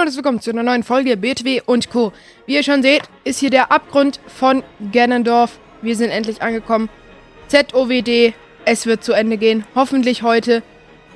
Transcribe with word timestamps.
hallo 0.00 0.08
und 0.08 0.16
willkommen 0.16 0.40
zu 0.40 0.50
einer 0.50 0.62
neuen 0.62 0.82
Folge 0.82 1.14
BTW 1.18 1.60
und 1.66 1.90
Co. 1.90 2.12
Wie 2.46 2.54
ihr 2.54 2.62
schon 2.62 2.82
seht, 2.82 3.02
ist 3.24 3.38
hier 3.38 3.50
der 3.50 3.70
Abgrund 3.70 4.18
von 4.28 4.62
Ganondorf. 4.92 5.58
Wir 5.82 5.94
sind 5.94 6.08
endlich 6.08 6.40
angekommen. 6.40 6.88
ZOWD, 7.48 8.32
es 8.64 8.86
wird 8.86 9.04
zu 9.04 9.12
Ende 9.12 9.36
gehen. 9.36 9.64
Hoffentlich 9.74 10.22
heute. 10.22 10.62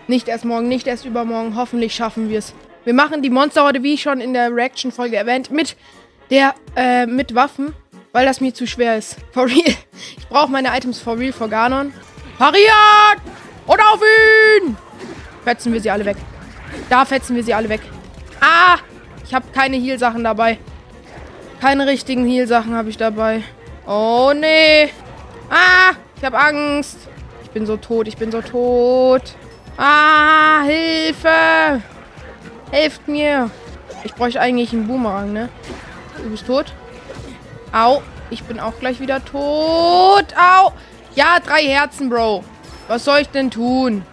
Nicht 0.07 0.29
erst 0.29 0.45
morgen, 0.45 0.69
nicht 0.69 0.87
erst 0.87 1.07
übermorgen. 1.07 1.57
Hoffentlich 1.57 1.95
schaffen 1.95 2.29
wir 2.29 2.39
es. 2.39 2.53
Wir 2.85 2.93
machen 2.93 3.23
die 3.23 3.31
Monsterhorde, 3.31 3.83
wie 3.83 3.97
schon 3.97 4.21
in 4.21 4.35
der 4.35 4.55
Reaction-Folge 4.55 5.17
erwähnt, 5.17 5.51
mit 5.51 5.77
der, 6.29 6.55
äh, 6.77 7.07
mit 7.07 7.35
Waffen, 7.35 7.73
weil 8.13 8.27
das 8.27 8.43
mir 8.43 8.53
zu 8.53 8.67
schwer 8.67 8.99
ist. 8.99 9.17
For 9.33 9.47
real. 9.47 9.75
Ich 10.19 10.29
brauche 10.29 10.51
meine 10.51 10.77
Items 10.77 11.01
for 11.01 11.19
real 11.19 11.33
vor 11.33 11.49
Ganon. 11.49 11.95
Pariert! 12.37 13.23
Und 13.67 13.81
auf 13.81 14.01
ihn! 14.61 14.77
Fetzen 15.43 15.73
wir 15.73 15.81
sie 15.81 15.91
alle 15.91 16.05
weg. 16.05 16.19
Da 16.91 17.07
fetzen 17.07 17.35
wir 17.35 17.43
sie 17.43 17.55
alle 17.55 17.71
weg. 17.71 17.81
Ah! 18.45 18.77
Ich 19.25 19.33
habe 19.33 19.47
keine 19.55 19.77
Heal-Sachen 19.77 20.23
dabei. 20.23 20.59
Keine 21.63 21.87
richtigen 21.87 22.27
Heal-Sachen 22.27 22.75
habe 22.75 22.91
ich 22.91 22.99
dabei. 22.99 23.43
Oh, 23.87 24.33
nee. 24.39 24.91
Ah! 25.49 25.95
Ich 26.17 26.25
habe 26.25 26.39
Angst. 26.39 26.99
Ich 27.43 27.51
bin 27.51 27.65
so 27.65 27.79
tot, 27.79 28.07
ich 28.07 28.19
bin 28.19 28.31
so 28.31 28.43
tot. 28.43 29.35
Ah, 29.79 30.63
Hilfe! 30.65 31.81
Helft 32.71 33.09
mir! 33.09 33.51
Ich 34.03 34.15
bräuchte 34.15 34.41
eigentlich 34.41 34.75
einen 34.75 34.87
Boomerang, 34.89 35.33
ne? 35.33 35.49
Du 36.23 36.29
bist 36.31 36.47
tot. 36.47 36.75
Au. 37.73 38.03
Ich 38.29 38.43
bin 38.45 38.61
auch 38.61 38.79
gleich 38.79 39.01
wieder 39.01 39.25
tot. 39.25 40.27
Au. 40.37 40.73
Ja, 41.15 41.39
drei 41.41 41.63
Herzen, 41.63 42.11
Bro. 42.11 42.45
Was 42.89 43.05
soll 43.05 43.21
ich 43.21 43.29
denn 43.31 43.51
tun? 43.51 44.05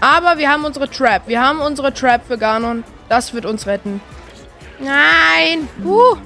Aber 0.00 0.36
wir 0.36 0.50
haben 0.50 0.64
unsere 0.64 0.90
Trap. 0.90 1.22
Wir 1.26 1.40
haben 1.40 1.60
unsere 1.60 1.94
Trap 1.94 2.26
für 2.26 2.36
Ganon. 2.36 2.84
Das 3.08 3.32
wird 3.34 3.46
uns 3.46 3.66
retten. 3.66 4.00
Nein. 4.78 5.68
Uh. 5.84 6.16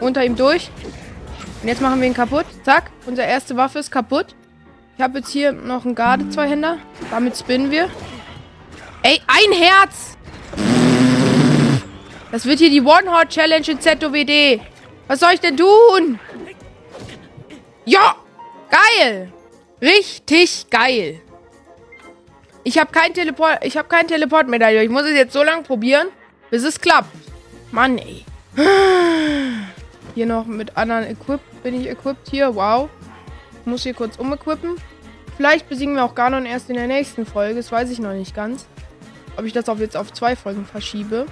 Unter 0.00 0.24
ihm 0.24 0.36
durch. 0.36 0.70
Und 1.62 1.68
jetzt 1.68 1.80
machen 1.80 2.00
wir 2.00 2.08
ihn 2.08 2.14
kaputt. 2.14 2.46
Zack. 2.64 2.90
Unsere 3.06 3.28
erste 3.28 3.56
Waffe 3.56 3.78
ist 3.78 3.90
kaputt. 3.90 4.34
Ich 4.96 5.02
habe 5.02 5.18
jetzt 5.18 5.30
hier 5.30 5.52
noch 5.52 5.84
einen 5.84 5.94
Garde-Zweihänder. 5.94 6.78
Damit 7.10 7.36
spinnen 7.36 7.70
wir. 7.70 7.88
Ey, 9.02 9.20
ein 9.26 9.52
Herz! 9.52 10.16
Das 12.30 12.46
wird 12.46 12.58
hier 12.58 12.70
die 12.70 12.80
One-Hot-Challenge 12.80 13.66
in 13.68 13.80
ZOWD. 13.80 14.60
Was 15.06 15.20
soll 15.20 15.32
ich 15.34 15.40
denn 15.40 15.56
tun? 15.56 16.18
Ja! 17.84 18.16
Geil! 18.70 19.32
Richtig 19.80 20.70
geil. 20.70 21.20
Ich 22.66 22.78
habe 22.78 22.90
kein 22.90 23.12
Teleport, 23.12 23.62
ich 23.62 23.76
habe 23.76 23.88
kein 23.88 24.08
Teleportmedaille. 24.08 24.82
Ich 24.82 24.88
muss 24.88 25.02
es 25.02 25.14
jetzt 25.14 25.34
so 25.34 25.42
lange 25.42 25.62
probieren, 25.62 26.08
bis 26.50 26.64
es 26.64 26.80
klappt. 26.80 27.14
Mann, 27.70 27.98
ey. 27.98 28.24
Hier 30.14 30.26
noch 30.26 30.46
mit 30.46 30.76
anderen 30.76 31.04
Equip 31.04 31.40
bin 31.62 31.78
ich 31.78 31.88
equipped 31.88 32.30
hier. 32.30 32.54
Wow. 32.54 32.88
Ich 33.60 33.66
muss 33.66 33.82
hier 33.82 33.92
kurz 33.92 34.16
umequippen. 34.16 34.76
Vielleicht 35.36 35.68
besiegen 35.68 35.94
wir 35.94 36.04
auch 36.04 36.14
Ganon 36.14 36.46
erst 36.46 36.70
in 36.70 36.76
der 36.76 36.86
nächsten 36.86 37.26
Folge. 37.26 37.56
Das 37.56 37.70
weiß 37.70 37.90
ich 37.90 37.98
noch 37.98 38.12
nicht 38.12 38.34
ganz. 38.34 38.66
Ob 39.36 39.44
ich 39.44 39.52
das 39.52 39.68
auch 39.68 39.78
jetzt 39.78 39.96
auf 39.96 40.12
zwei 40.12 40.34
Folgen 40.34 40.64
verschiebe. 40.64 41.26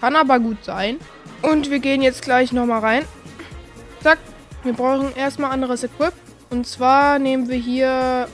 Kann 0.00 0.16
aber 0.16 0.38
gut 0.38 0.64
sein. 0.64 0.98
Und 1.42 1.70
wir 1.70 1.80
gehen 1.80 2.00
jetzt 2.00 2.22
gleich 2.22 2.52
nochmal 2.52 2.80
rein. 2.80 3.04
Zack. 4.02 4.18
Wir 4.62 4.72
brauchen 4.72 5.14
erstmal 5.16 5.50
anderes 5.50 5.84
Equip. 5.84 6.12
Und 6.50 6.66
zwar 6.66 7.18
nehmen 7.18 7.48
wir 7.48 7.56
hier 7.56 8.28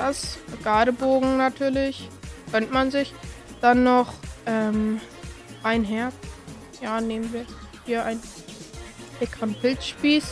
das. 0.00 0.38
Gardebogen 0.64 1.36
natürlich. 1.36 2.08
Gönnt 2.52 2.72
man 2.72 2.90
sich. 2.90 3.14
Dann 3.60 3.84
noch 3.84 4.14
ähm, 4.46 5.00
ein 5.62 5.84
Herz. 5.84 6.14
Ja, 6.80 7.00
nehmen 7.00 7.32
wir 7.32 7.44
hier 7.84 8.04
einen 8.04 8.22
leckeren 9.20 9.54
Pilzspieß. 9.54 10.24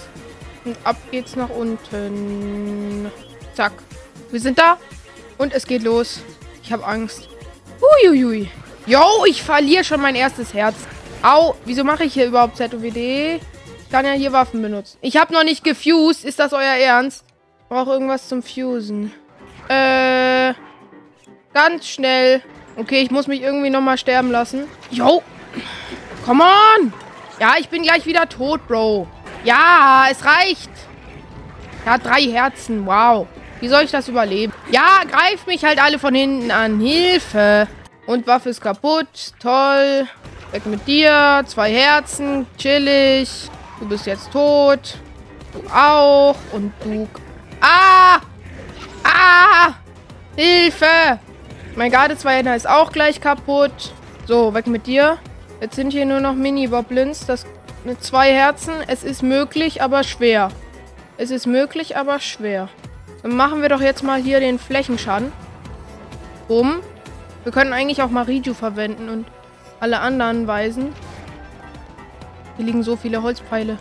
Und 0.65 0.77
ab 0.85 0.97
geht's 1.11 1.37
nach 1.37 1.51
unten. 1.51 3.11
Zack. 3.55 3.73
Wir 4.31 4.41
sind 4.41 4.59
da. 4.59 4.79
Und 5.37 5.53
es 5.53 5.67
geht 5.67 5.83
los. 5.83 6.21
Ich 6.63 6.73
habe 6.73 6.85
Angst. 6.85 7.29
Uiuiui. 7.81 8.51
Yo, 8.87 9.25
ich 9.27 9.43
verliere 9.43 9.85
schon 9.85 10.01
mein 10.01 10.15
erstes 10.15 10.55
Herz. 10.55 10.77
Au, 11.23 11.55
wieso 11.65 11.85
mache 11.85 12.05
ich 12.05 12.15
hier 12.15 12.27
überhaupt 12.27 12.57
ZOWD? 12.57 12.97
Ich 12.97 13.91
kann 13.91 14.07
ja 14.07 14.13
hier 14.13 14.33
Waffen 14.33 14.63
benutzen. 14.63 14.99
Ich 15.01 15.17
habe 15.17 15.33
noch 15.33 15.45
nicht 15.45 15.63
gefused. 15.63 16.25
Ist 16.25 16.39
das 16.39 16.53
euer 16.53 16.63
Ernst? 16.63 17.25
Ich 17.61 17.69
brauche 17.69 17.91
irgendwas 17.91 18.29
zum 18.29 18.43
Fusen. 18.43 19.13
Äh, 19.69 20.55
ganz 21.53 21.87
schnell. 21.87 22.43
Okay, 22.77 23.01
ich 23.01 23.11
muss 23.11 23.27
mich 23.27 23.43
irgendwie 23.43 23.71
nochmal 23.71 23.99
sterben 23.99 24.31
lassen. 24.31 24.67
Yo. 24.91 25.23
Come 26.25 26.45
on. 26.45 26.93
Ja, 27.41 27.55
ich 27.59 27.69
bin 27.69 27.83
gleich 27.83 28.07
wieder 28.07 28.29
tot, 28.29 28.67
Bro. 28.67 29.07
Ja, 29.45 30.07
es 30.11 30.25
reicht. 30.25 30.71
Er 31.85 31.93
hat 31.93 32.05
drei 32.05 32.23
Herzen. 32.23 32.87
Wow. 32.87 33.27
Wie 33.61 33.69
soll 33.69 33.85
ich 33.85 33.91
das 33.91 34.09
überleben? 34.09 34.53
Ja, 34.71 35.03
greif 35.11 35.47
mich 35.47 35.65
halt 35.65 35.83
alle 35.83 35.99
von 35.99 36.15
hinten 36.15 36.51
an. 36.51 36.81
Hilfe. 36.81 37.67
Und 38.07 38.27
Waffe 38.27 38.51
ist 38.51 38.61
kaputt. 38.61 39.33
Toll. 39.41 40.07
Weg 40.53 40.67
mit 40.67 40.87
dir. 40.87 41.43
Zwei 41.47 41.73
Herzen. 41.73 42.47
Chillig. 42.57 43.51
Du 43.81 43.89
bist 43.89 44.07
jetzt 44.07 44.33
tot. 44.33 44.99
Du 45.53 45.63
auch. 45.75 46.37
Und 46.53 46.73
du... 46.85 47.09
Ah! 47.61 48.21
Ah! 49.05 49.75
Hilfe! 50.37 51.19
Mein 51.77 51.91
Gardezweihänder 51.91 52.57
ist 52.57 52.69
auch 52.69 52.93
gleich 52.93 53.21
kaputt. 53.21 53.93
So, 54.27 54.55
weg 54.55 54.67
mit 54.67 54.87
dir. 54.87 55.19
Jetzt 55.61 55.77
sind 55.77 55.93
hier 55.93 56.07
nur 56.07 56.21
noch 56.21 56.35
Mini-Boblins. 56.35 57.27
Das 57.27 57.47
mit 57.85 58.03
zwei 58.03 58.33
Herzen. 58.33 58.75
Es 58.87 59.05
ist 59.05 59.23
möglich, 59.23 59.83
aber 59.83 60.05
schwer. 60.05 60.51
Es 61.17 61.31
ist 61.31 61.47
möglich, 61.47 61.97
aber 61.97 62.21
schwer. 62.21 62.69
Dann 63.23 63.37
machen 63.37 63.63
wir 63.63 63.69
doch 63.69 63.81
jetzt 63.81 64.03
mal 64.03 64.21
hier 64.21 64.41
den 64.41 64.59
Flächenschaden. 64.59 65.33
Um. 66.49 66.81
Wir 67.45 67.53
können 67.53 67.73
eigentlich 67.73 68.03
auch 68.03 68.11
Mariju 68.11 68.53
verwenden 68.53 69.09
und 69.09 69.27
alle 69.81 70.01
anderen 70.01 70.47
Weisen. 70.47 70.93
Hier 72.57 72.67
liegen 72.67 72.83
so 72.83 72.97
viele 72.97 73.23
Holzpfeile. 73.23 73.79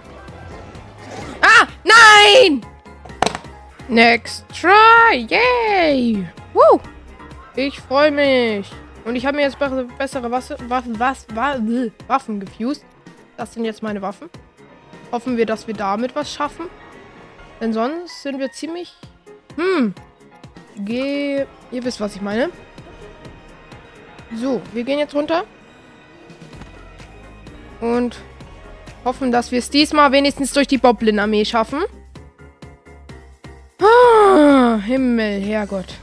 Ah! 1.41 1.67
Nein! 1.83 2.61
Next 3.89 4.43
try! 4.49 5.25
Yay! 5.29 6.27
Woo! 6.53 6.79
Ich 7.55 7.79
freue 7.79 8.11
mich. 8.11 8.69
Und 9.05 9.15
ich 9.15 9.25
habe 9.25 9.37
mir 9.37 9.43
jetzt 9.43 9.57
bessere 9.57 10.29
Wasse, 10.29 10.57
Waffen, 10.67 10.99
was, 10.99 11.25
Waffen 12.07 12.39
gefused. 12.41 12.83
Das 13.37 13.53
sind 13.53 13.63
jetzt 13.63 13.81
meine 13.81 14.01
Waffen. 14.01 14.29
Hoffen 15.11 15.37
wir, 15.37 15.45
dass 15.45 15.67
wir 15.67 15.73
damit 15.73 16.15
was 16.15 16.33
schaffen. 16.33 16.65
Denn 17.61 17.71
sonst 17.71 18.23
sind 18.23 18.39
wir 18.39 18.51
ziemlich... 18.51 18.93
Hm. 19.55 19.93
Geh... 20.79 21.45
Ihr 21.71 21.83
wisst, 21.83 22.01
was 22.01 22.15
ich 22.15 22.21
meine. 22.21 22.49
So, 24.35 24.61
wir 24.73 24.83
gehen 24.83 24.99
jetzt 24.99 25.15
runter. 25.15 25.45
Und 27.79 28.17
hoffen, 29.05 29.31
dass 29.31 29.51
wir 29.51 29.59
es 29.59 29.69
diesmal 29.69 30.11
wenigstens 30.11 30.51
durch 30.51 30.67
die 30.67 30.77
Boblin-Armee 30.77 31.45
schaffen. 31.45 31.83
Ah, 33.79 34.79
Himmel, 34.83 35.39
Herrgott. 35.41 35.93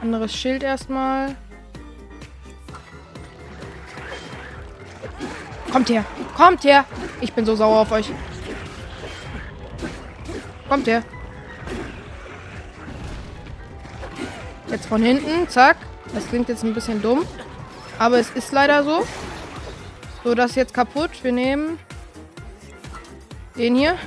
Anderes 0.00 0.34
Schild 0.34 0.62
erstmal. 0.62 1.36
Kommt 5.70 5.90
her. 5.90 6.04
Kommt 6.36 6.64
her. 6.64 6.84
Ich 7.20 7.32
bin 7.32 7.44
so 7.44 7.54
sauer 7.54 7.80
auf 7.80 7.92
euch. 7.92 8.10
Kommt 10.68 10.86
her. 10.86 11.02
Jetzt 14.68 14.86
von 14.86 15.02
hinten. 15.02 15.48
Zack. 15.48 15.76
Das 16.14 16.26
klingt 16.28 16.48
jetzt 16.48 16.64
ein 16.64 16.72
bisschen 16.72 17.02
dumm. 17.02 17.26
Aber 17.98 18.18
es 18.18 18.30
ist 18.30 18.52
leider 18.52 18.82
so. 18.84 19.06
So, 20.24 20.34
das 20.34 20.50
ist 20.52 20.56
jetzt 20.56 20.74
kaputt. 20.74 21.10
Wir 21.22 21.32
nehmen 21.32 21.78
den 23.56 23.76
hier. 23.76 23.98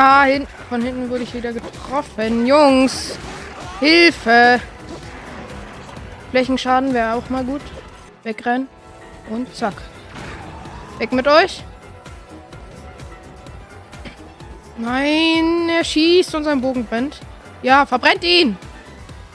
Ah, 0.00 0.22
hin 0.26 0.46
von 0.68 0.80
hinten 0.80 1.10
wurde 1.10 1.24
ich 1.24 1.34
wieder 1.34 1.52
getroffen. 1.52 2.46
Jungs, 2.46 3.18
Hilfe. 3.80 4.60
Flächenschaden 6.30 6.94
wäre 6.94 7.14
auch 7.14 7.28
mal 7.30 7.42
gut. 7.42 7.62
Wegrennen. 8.22 8.68
Und 9.28 9.52
zack. 9.56 9.74
Weg 10.98 11.10
mit 11.10 11.26
euch. 11.26 11.64
Nein, 14.76 15.68
er 15.68 15.82
schießt 15.82 16.32
und 16.36 16.44
sein 16.44 16.60
Bogen 16.60 16.86
brennt. 16.86 17.18
Ja, 17.64 17.84
verbrennt 17.84 18.22
ihn. 18.22 18.56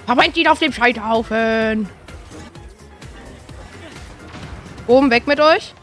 Verbrennt 0.06 0.38
ihn 0.38 0.48
auf 0.48 0.60
dem 0.60 0.72
Scheiterhaufen. 0.72 1.90
Oben 4.88 5.12
weg 5.12 5.28
mit 5.28 5.42
euch. 5.42 5.74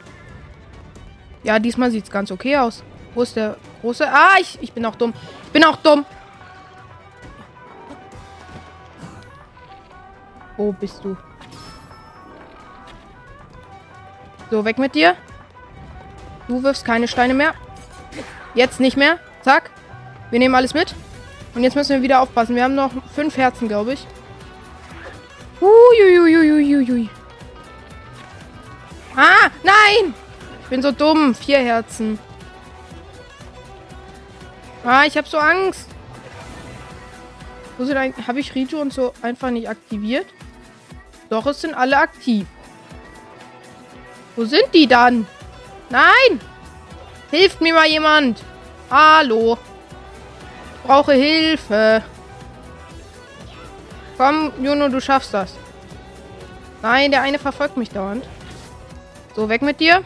Ja, 1.43 1.59
diesmal 1.59 1.91
sieht 1.91 2.05
es 2.05 2.11
ganz 2.11 2.31
okay 2.31 2.57
aus. 2.57 2.83
Wo 3.15 3.21
ist 3.21 3.37
der 3.37 3.59
große? 3.81 4.07
Ah, 4.09 4.37
ich, 4.41 4.59
ich 4.61 4.73
bin 4.73 4.85
auch 4.87 4.97
dumm. 4.97 5.13
Ich 5.47 5.53
bin 5.53 5.65
auch 5.65 5.77
dumm. 5.77 6.05
Wo 10.57 10.73
bist 10.73 11.03
du? 11.05 11.17
So, 14.51 14.65
weg 14.65 14.79
mit 14.79 14.95
dir. 14.95 15.17
Du 16.49 16.63
wirfst 16.63 16.85
keine 16.85 17.09
Steine 17.09 17.35
mehr. 17.35 17.55
Jetzt 18.55 18.81
nicht 18.81 18.97
mehr. 18.97 19.19
Zack. 19.43 19.71
Wir 20.31 20.39
nehmen 20.39 20.55
alles 20.55 20.75
mit. 20.75 20.95
Und 21.55 21.63
jetzt 21.63 21.77
müssen 21.77 21.91
wir 21.91 22.03
wieder 22.03 22.21
aufpassen. 22.21 22.57
Wir 22.57 22.65
haben 22.65 22.75
noch 22.75 22.91
fünf 23.15 23.37
Herzen, 23.37 23.69
glaube 23.69 23.95
ich. 23.95 24.07
Uiuiuiuiui. 25.61 27.09
Ah, 29.17 29.51
nein! 29.63 30.15
Ich 30.63 30.69
bin 30.69 30.83
so 30.83 30.93
dumm. 30.93 31.35
Vier 31.35 31.59
Herzen. 31.59 32.19
Ah, 34.85 35.05
ich 35.05 35.17
habe 35.17 35.29
so 35.29 35.39
Angst. 35.39 35.89
Wo 37.77 37.85
sind 37.85 37.97
eigentlich... 37.97 38.27
Habe 38.27 38.41
ich 38.41 38.55
Riju 38.55 38.81
und 38.81 38.93
so 38.93 39.13
einfach 39.23 39.51
nicht 39.51 39.69
aktiviert? 39.69 40.27
Doch, 41.29 41.47
es 41.47 41.61
sind 41.61 41.75
alle 41.75 41.99
aktiv. 41.99 42.47
Wo 44.37 44.45
sind 44.45 44.67
die 44.73 44.87
dann? 44.87 45.27
Nein! 45.91 46.41
Hilft 47.31 47.61
mir 47.61 47.75
mal 47.75 47.87
jemand! 47.87 48.43
Hallo! 48.91 49.59
Ich 50.77 50.89
brauche 50.89 51.13
Hilfe! 51.13 52.03
Komm, 54.17 54.53
Juno, 54.63 54.89
du 54.89 55.01
schaffst 55.01 55.33
das. 55.33 55.55
Nein, 56.83 57.11
der 57.11 57.23
eine 57.23 57.39
verfolgt 57.39 57.77
mich 57.77 57.91
dauernd. 57.91 58.25
So, 59.37 59.49
weg 59.49 59.63
mit 59.63 59.81
dir. 59.81 60.03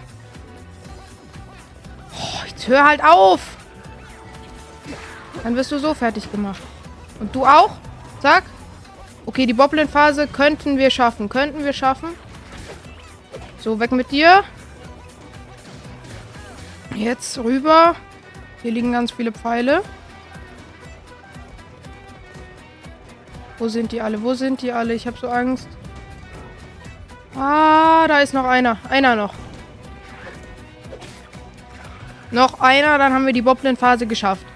Oh, 2.16 2.44
jetzt 2.46 2.68
hör 2.68 2.84
halt 2.84 3.02
auf! 3.02 3.40
Dann 5.44 5.54
wirst 5.56 5.70
du 5.70 5.78
so 5.78 5.92
fertig 5.94 6.32
gemacht. 6.32 6.62
Und 7.20 7.34
du 7.34 7.44
auch? 7.44 7.76
Zack. 8.20 8.44
Okay, 9.26 9.44
die 9.46 9.52
Boblin-Phase 9.52 10.26
könnten 10.26 10.78
wir 10.78 10.90
schaffen. 10.90 11.28
Könnten 11.28 11.64
wir 11.64 11.74
schaffen. 11.74 12.08
So, 13.58 13.78
weg 13.78 13.92
mit 13.92 14.10
dir. 14.10 14.42
Jetzt 16.94 17.38
rüber. 17.38 17.94
Hier 18.62 18.72
liegen 18.72 18.92
ganz 18.92 19.12
viele 19.12 19.32
Pfeile. 19.32 19.82
Wo 23.58 23.68
sind 23.68 23.92
die 23.92 24.00
alle? 24.00 24.22
Wo 24.22 24.32
sind 24.34 24.62
die 24.62 24.72
alle? 24.72 24.94
Ich 24.94 25.06
habe 25.06 25.18
so 25.18 25.28
Angst. 25.28 25.68
Ah, 27.36 28.08
da 28.08 28.20
ist 28.20 28.32
noch 28.32 28.44
einer. 28.44 28.78
Einer 28.88 29.14
noch. 29.14 29.34
Noch 32.30 32.60
einer, 32.60 32.96
dann 32.96 33.12
haben 33.12 33.26
wir 33.26 33.32
die 33.34 33.42
Boblin-Phase 33.42 34.06
geschafft. 34.06 34.46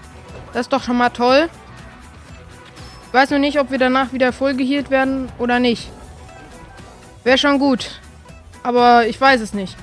Das 0.53 0.62
ist 0.62 0.73
doch 0.73 0.83
schon 0.83 0.97
mal 0.97 1.11
toll. 1.11 1.49
Ich 3.06 3.15
weiß 3.15 3.31
noch 3.31 3.39
nicht, 3.39 3.59
ob 3.59 3.71
wir 3.71 3.79
danach 3.79 4.12
wieder 4.12 4.33
voll 4.33 4.55
geheilt 4.55 4.91
werden 4.91 5.31
oder 5.39 5.59
nicht. 5.59 5.91
Wäre 7.25 7.39
schon 7.39 7.59
gut. 7.59 8.00
Aber 8.62 9.06
ich 9.06 9.21
weiß 9.21 9.41
es 9.41 9.55
nicht. 9.55 9.77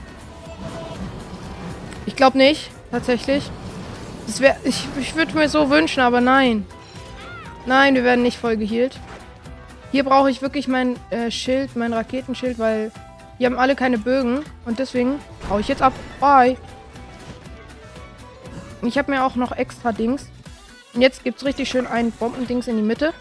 Ich 2.06 2.16
glaube 2.16 2.38
nicht, 2.38 2.70
tatsächlich. 2.92 3.50
Das 4.28 4.40
wär, 4.42 4.58
ich 4.64 4.88
ich 5.00 5.16
würde 5.16 5.36
mir 5.36 5.50
so 5.50 5.70
wünschen, 5.70 6.02
aber 6.02 6.22
nein. 6.22 6.66
Nein, 7.66 7.96
wir 7.96 8.04
werden 8.04 8.24
nicht 8.24 8.38
voll 8.38 8.58
geheilt. 8.58 9.00
Hier 9.92 10.04
brauche 10.04 10.30
ich 10.30 10.42
wirklich 10.42 10.68
mein 10.68 10.98
äh, 11.10 11.32
Schild, 11.32 11.76
mein 11.76 11.94
Raketenschild, 11.94 12.60
weil 12.60 12.92
die 13.40 13.46
haben 13.46 13.58
alle 13.58 13.76
keine 13.76 13.98
Bögen. 13.98 14.42
Und 14.66 14.80
deswegen 14.80 15.20
hau 15.50 15.60
ich 15.60 15.68
jetzt 15.68 15.82
ab. 15.82 15.94
Bye. 16.20 16.58
Ich 18.82 18.98
habe 18.98 19.12
mir 19.12 19.26
auch 19.26 19.36
noch 19.36 19.52
extra 19.52 19.92
Dings. 19.92 20.28
Und 20.96 21.02
jetzt 21.02 21.26
gibt 21.26 21.40
es 21.40 21.46
richtig 21.46 21.70
schön 21.70 21.86
ein 21.86 22.12
Bombendings 22.12 22.68
in 22.70 22.78
die 22.78 22.82
Mitte. 22.82 23.14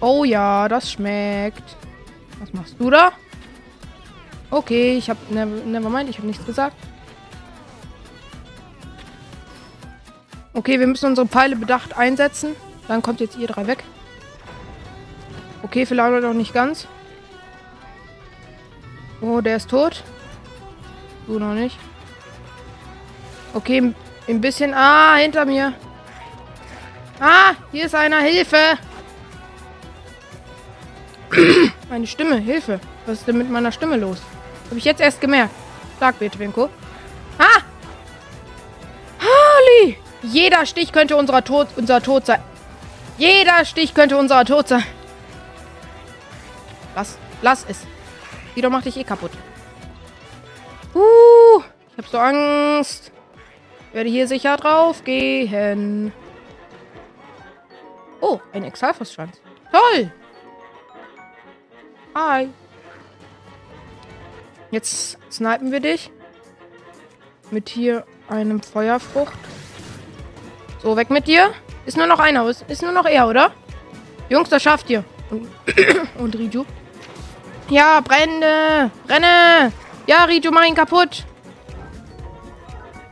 Oh 0.00 0.24
ja, 0.24 0.66
das 0.66 0.90
schmeckt. 0.90 1.76
Was 2.40 2.52
machst 2.54 2.74
du 2.78 2.88
da? 2.88 3.12
Okay, 4.50 4.96
ich 4.96 5.10
habe... 5.10 5.20
Never, 5.28 5.62
never 5.64 5.90
mind, 5.90 6.08
ich 6.08 6.16
habe 6.16 6.26
nichts 6.26 6.44
gesagt. 6.44 6.74
Okay, 10.54 10.80
wir 10.80 10.86
müssen 10.86 11.06
unsere 11.06 11.28
Pfeile 11.28 11.54
bedacht 11.54 11.96
einsetzen. 11.96 12.56
Dann 12.88 13.02
kommt 13.02 13.20
jetzt 13.20 13.36
ihr 13.36 13.46
drei 13.46 13.66
weg. 13.66 13.84
Okay, 15.62 15.84
vielleicht 15.84 16.22
noch 16.22 16.32
nicht 16.32 16.54
ganz. 16.54 16.88
Oh, 19.20 19.40
der 19.42 19.56
ist 19.56 19.68
tot. 19.68 20.02
Du 21.26 21.38
noch 21.38 21.54
nicht. 21.54 21.78
Okay, 23.52 23.94
ein 24.28 24.40
bisschen... 24.40 24.72
Ah, 24.74 25.16
hinter 25.16 25.44
mir. 25.44 25.74
Ah, 27.24 27.54
hier 27.70 27.84
ist 27.86 27.94
einer. 27.94 28.18
Hilfe! 28.18 28.76
Meine 31.88 32.06
Stimme, 32.08 32.38
Hilfe. 32.38 32.80
Was 33.06 33.20
ist 33.20 33.28
denn 33.28 33.38
mit 33.38 33.48
meiner 33.48 33.70
Stimme 33.70 33.96
los? 33.96 34.20
Habe 34.68 34.78
ich 34.78 34.84
jetzt 34.84 35.00
erst 35.00 35.20
gemerkt. 35.20 35.54
Sag 36.00 36.18
bitte, 36.18 36.36
Winko. 36.40 36.68
Ah! 37.38 37.60
Harley! 39.20 39.98
Jeder 40.24 40.66
Stich 40.66 40.90
könnte 40.90 41.16
unser 41.16 41.44
Tod, 41.44 41.68
unser 41.76 42.02
Tod 42.02 42.26
sein. 42.26 42.40
Jeder 43.18 43.64
Stich 43.64 43.94
könnte 43.94 44.16
unser 44.16 44.44
Tod 44.44 44.66
sein. 44.66 44.84
Lass, 46.96 47.18
lass 47.40 47.64
es. 47.68 47.86
Wieder 48.56 48.68
macht 48.68 48.86
dich 48.86 48.96
eh 48.96 49.04
kaputt. 49.04 49.30
Uh, 50.92 51.62
ich 51.92 51.98
hab 51.98 52.06
so 52.08 52.18
Angst. 52.18 53.12
Ich 53.90 53.94
werde 53.94 54.10
hier 54.10 54.26
sicher 54.26 54.56
drauf 54.56 55.04
gehen. 55.04 56.12
Oh, 58.22 58.40
ein 58.52 58.62
Exalfos-Schwanz. 58.62 59.40
Toll! 59.72 60.12
Hi. 62.14 62.48
Jetzt 64.70 65.18
snipen 65.30 65.72
wir 65.72 65.80
dich. 65.80 66.10
Mit 67.50 67.68
hier 67.68 68.06
einem 68.28 68.62
Feuerfrucht. 68.62 69.36
So, 70.84 70.96
weg 70.96 71.10
mit 71.10 71.26
dir. 71.26 71.52
Ist 71.84 71.96
nur 71.96 72.06
noch 72.06 72.20
einer. 72.20 72.48
Ist, 72.48 72.64
ist 72.68 72.82
nur 72.82 72.92
noch 72.92 73.06
er, 73.06 73.26
oder? 73.26 73.50
Jungs, 74.28 74.48
das 74.48 74.62
schafft 74.62 74.88
ihr. 74.88 75.04
Und, 75.28 75.48
und 76.18 76.36
Riju. 76.36 76.64
Ja, 77.70 78.00
Brände. 78.00 78.92
Brenne. 79.04 79.72
Ja, 80.06 80.24
Riju, 80.24 80.52
mach 80.52 80.64
ihn 80.64 80.76
kaputt. 80.76 81.24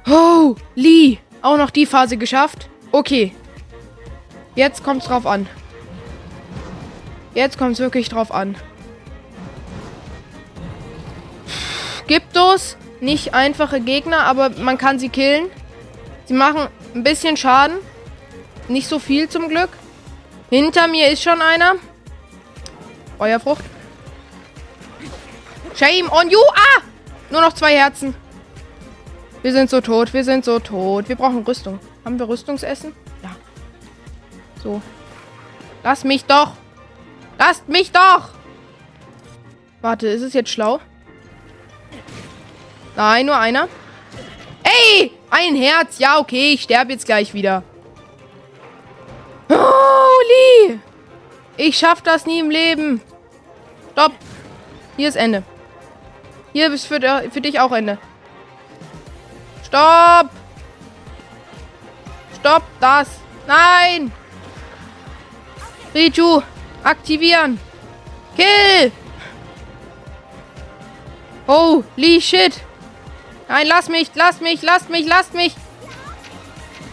Oh, 0.08 0.54
Lee. 0.76 1.18
Auch 1.42 1.56
noch 1.56 1.70
die 1.70 1.86
Phase 1.86 2.16
geschafft. 2.16 2.68
Okay. 2.92 3.34
Jetzt 4.54 4.82
kommt's 4.82 5.06
drauf 5.06 5.26
an. 5.26 5.48
Jetzt 7.34 7.58
kommt's 7.58 7.78
wirklich 7.78 8.08
drauf 8.08 8.32
an. 8.32 8.56
Gyptos, 12.08 12.76
nicht 13.00 13.34
einfache 13.34 13.80
Gegner, 13.80 14.20
aber 14.20 14.50
man 14.50 14.78
kann 14.78 14.98
sie 14.98 15.08
killen. 15.08 15.46
Sie 16.26 16.34
machen 16.34 16.68
ein 16.94 17.04
bisschen 17.04 17.36
Schaden. 17.36 17.76
Nicht 18.68 18.88
so 18.88 18.98
viel 18.98 19.28
zum 19.28 19.48
Glück. 19.48 19.70
Hinter 20.50 20.88
mir 20.88 21.08
ist 21.08 21.22
schon 21.22 21.40
einer. 21.40 21.76
Feuerfrucht. 23.18 23.64
Shame 25.76 26.10
on 26.10 26.30
you. 26.30 26.40
Ah! 26.52 26.82
Nur 27.30 27.40
noch 27.40 27.52
zwei 27.52 27.76
Herzen. 27.76 28.14
Wir 29.42 29.52
sind 29.52 29.70
so 29.70 29.80
tot. 29.80 30.12
Wir 30.12 30.24
sind 30.24 30.44
so 30.44 30.58
tot. 30.58 31.08
Wir 31.08 31.16
brauchen 31.16 31.44
Rüstung. 31.44 31.78
Haben 32.04 32.18
wir 32.18 32.28
Rüstungsessen? 32.28 32.92
So. 34.62 34.82
Lass 35.82 36.04
mich 36.04 36.24
doch. 36.24 36.52
Lasst 37.38 37.68
mich 37.68 37.90
doch. 37.90 38.30
Warte, 39.80 40.08
ist 40.08 40.22
es 40.22 40.34
jetzt 40.34 40.50
schlau? 40.50 40.80
Nein, 42.96 43.26
nur 43.26 43.38
einer. 43.38 43.68
Ey! 44.62 45.12
Ein 45.30 45.56
Herz. 45.56 45.98
Ja, 45.98 46.18
okay. 46.18 46.52
Ich 46.52 46.62
sterbe 46.62 46.92
jetzt 46.92 47.06
gleich 47.06 47.32
wieder. 47.32 47.62
Holy! 49.48 50.80
Ich 51.56 51.78
schaff 51.78 52.02
das 52.02 52.26
nie 52.26 52.40
im 52.40 52.50
Leben. 52.50 53.00
Stopp. 53.92 54.12
Hier 54.96 55.08
ist 55.08 55.16
Ende. 55.16 55.42
Hier 56.52 56.72
ist 56.72 56.84
für, 56.86 57.00
für 57.30 57.40
dich 57.40 57.58
auch 57.60 57.72
Ende. 57.72 57.98
Stopp! 59.64 60.30
Stopp 62.38 62.62
das! 62.80 63.08
Nein! 63.46 64.12
Riju, 65.94 66.42
aktivieren! 66.84 67.58
Kill! 68.36 68.92
Holy 71.46 72.20
shit! 72.20 72.60
Nein, 73.48 73.66
lass 73.66 73.88
mich, 73.88 74.10
lass 74.14 74.40
mich, 74.40 74.62
lass 74.62 74.88
mich, 74.88 75.06
lass 75.06 75.32
mich! 75.32 75.54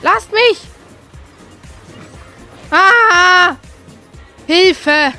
Lasst 0.02 0.32
mich! 0.32 0.58
Ah! 2.72 3.56
Hilfe! 4.48 5.14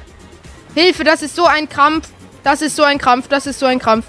Hilfe, 0.74 1.04
das 1.04 1.22
ist 1.22 1.36
so 1.36 1.46
ein 1.46 1.68
Krampf. 1.68 2.08
Das 2.42 2.62
ist 2.62 2.76
so 2.76 2.82
ein 2.82 2.98
Krampf, 2.98 3.28
das 3.28 3.46
ist 3.46 3.58
so 3.58 3.66
ein 3.66 3.78
Krampf. 3.78 4.06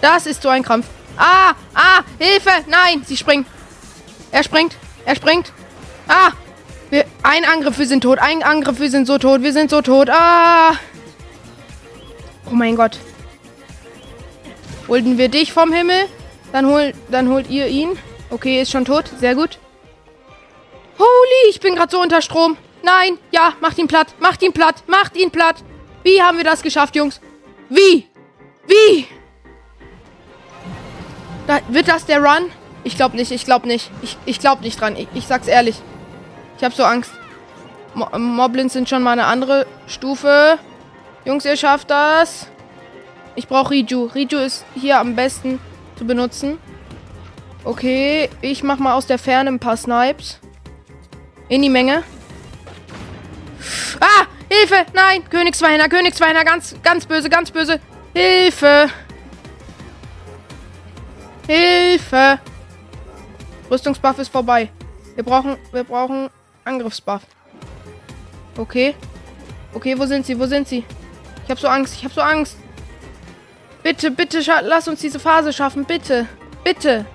Das 0.00 0.26
ist 0.26 0.42
so 0.42 0.48
ein 0.48 0.62
Krampf. 0.62 0.86
Ah! 1.16 1.54
Ah! 1.74 2.02
Hilfe! 2.18 2.50
Nein! 2.66 3.02
Sie 3.06 3.16
springt. 3.16 3.46
Er 4.30 4.42
springt. 4.42 4.76
Er 5.04 5.16
springt. 5.16 5.52
Ah! 6.08 6.32
Ein 7.28 7.44
Angriff, 7.44 7.76
wir 7.80 7.88
sind 7.88 8.02
tot. 8.02 8.20
Ein 8.20 8.44
Angriff, 8.44 8.78
wir 8.78 8.88
sind 8.88 9.08
so 9.08 9.18
tot. 9.18 9.42
Wir 9.42 9.52
sind 9.52 9.68
so 9.68 9.82
tot. 9.82 10.08
Ah! 10.10 10.74
Oh 12.48 12.54
mein 12.54 12.76
Gott. 12.76 13.00
Holten 14.86 15.18
wir 15.18 15.28
dich 15.28 15.52
vom 15.52 15.72
Himmel. 15.72 16.06
Dann, 16.52 16.66
hol, 16.66 16.92
dann 17.10 17.28
holt 17.28 17.50
ihr 17.50 17.66
ihn. 17.66 17.98
Okay, 18.30 18.62
ist 18.62 18.70
schon 18.70 18.84
tot. 18.84 19.10
Sehr 19.18 19.34
gut. 19.34 19.58
Holy, 21.00 21.50
ich 21.50 21.58
bin 21.58 21.74
gerade 21.74 21.90
so 21.90 22.00
unter 22.00 22.22
Strom. 22.22 22.56
Nein, 22.84 23.18
ja, 23.32 23.54
macht 23.60 23.78
ihn 23.78 23.88
platt. 23.88 24.14
Macht 24.20 24.40
ihn 24.44 24.52
platt. 24.52 24.84
Macht 24.86 25.16
ihn 25.16 25.32
platt. 25.32 25.56
Wie 26.04 26.22
haben 26.22 26.36
wir 26.36 26.44
das 26.44 26.62
geschafft, 26.62 26.94
Jungs? 26.94 27.20
Wie? 27.68 28.06
Wie? 28.68 29.08
Da, 31.48 31.58
wird 31.70 31.88
das 31.88 32.06
der 32.06 32.20
Run? 32.20 32.52
Ich 32.84 32.94
glaube 32.94 33.16
nicht, 33.16 33.32
ich 33.32 33.44
glaube 33.44 33.66
nicht. 33.66 33.90
Ich, 34.02 34.16
ich 34.26 34.38
glaube 34.38 34.62
nicht 34.62 34.80
dran. 34.80 34.94
Ich, 34.94 35.08
ich 35.12 35.26
sag's 35.26 35.48
ehrlich. 35.48 35.74
Ich 36.56 36.64
habe 36.64 36.74
so 36.74 36.84
Angst. 36.84 37.15
Mo 37.96 38.06
Moblins 38.18 38.74
sind 38.74 38.90
schon 38.90 39.02
mal 39.02 39.12
eine 39.12 39.24
andere 39.24 39.66
Stufe. 39.86 40.58
Jungs, 41.24 41.46
ihr 41.46 41.56
schafft 41.56 41.90
das. 41.90 42.46
Ich 43.36 43.48
brauche 43.48 43.70
Riju. 43.70 44.10
Riju 44.14 44.38
ist 44.38 44.66
hier 44.74 44.98
am 44.98 45.16
besten 45.16 45.58
zu 45.96 46.04
benutzen. 46.04 46.58
Okay, 47.64 48.28
ich 48.42 48.62
mach 48.62 48.78
mal 48.78 48.92
aus 48.94 49.06
der 49.06 49.18
Ferne 49.18 49.48
ein 49.50 49.58
paar 49.58 49.78
Snipes. 49.78 50.38
In 51.48 51.62
die 51.62 51.70
Menge. 51.70 52.02
Ah! 53.98 54.26
Hilfe! 54.50 54.84
Nein! 54.92 55.28
Königsweiner, 55.28 55.88
Königsweiner, 55.88 56.44
ganz, 56.44 56.76
ganz 56.82 57.06
böse, 57.06 57.30
ganz 57.30 57.50
böse. 57.50 57.80
Hilfe! 58.14 58.90
Hilfe! 61.48 62.38
Rüstungsbuff 63.70 64.18
ist 64.18 64.28
vorbei. 64.28 64.70
Wir 65.14 65.24
brauchen, 65.24 65.56
wir 65.72 65.82
brauchen 65.82 66.28
Angriffsbuff. 66.64 67.22
Okay. 68.56 68.94
Okay, 69.74 69.98
wo 69.98 70.06
sind 70.06 70.24
sie? 70.26 70.38
Wo 70.38 70.46
sind 70.46 70.66
sie? 70.68 70.84
Ich 71.44 71.50
habe 71.50 71.60
so 71.60 71.68
Angst. 71.68 71.94
Ich 71.94 72.04
habe 72.04 72.14
so 72.14 72.20
Angst. 72.20 72.56
Bitte, 73.82 74.10
bitte, 74.10 74.40
lass 74.62 74.88
uns 74.88 75.00
diese 75.00 75.20
Phase 75.20 75.52
schaffen. 75.52 75.84
Bitte. 75.84 76.26
Bitte. 76.64 77.06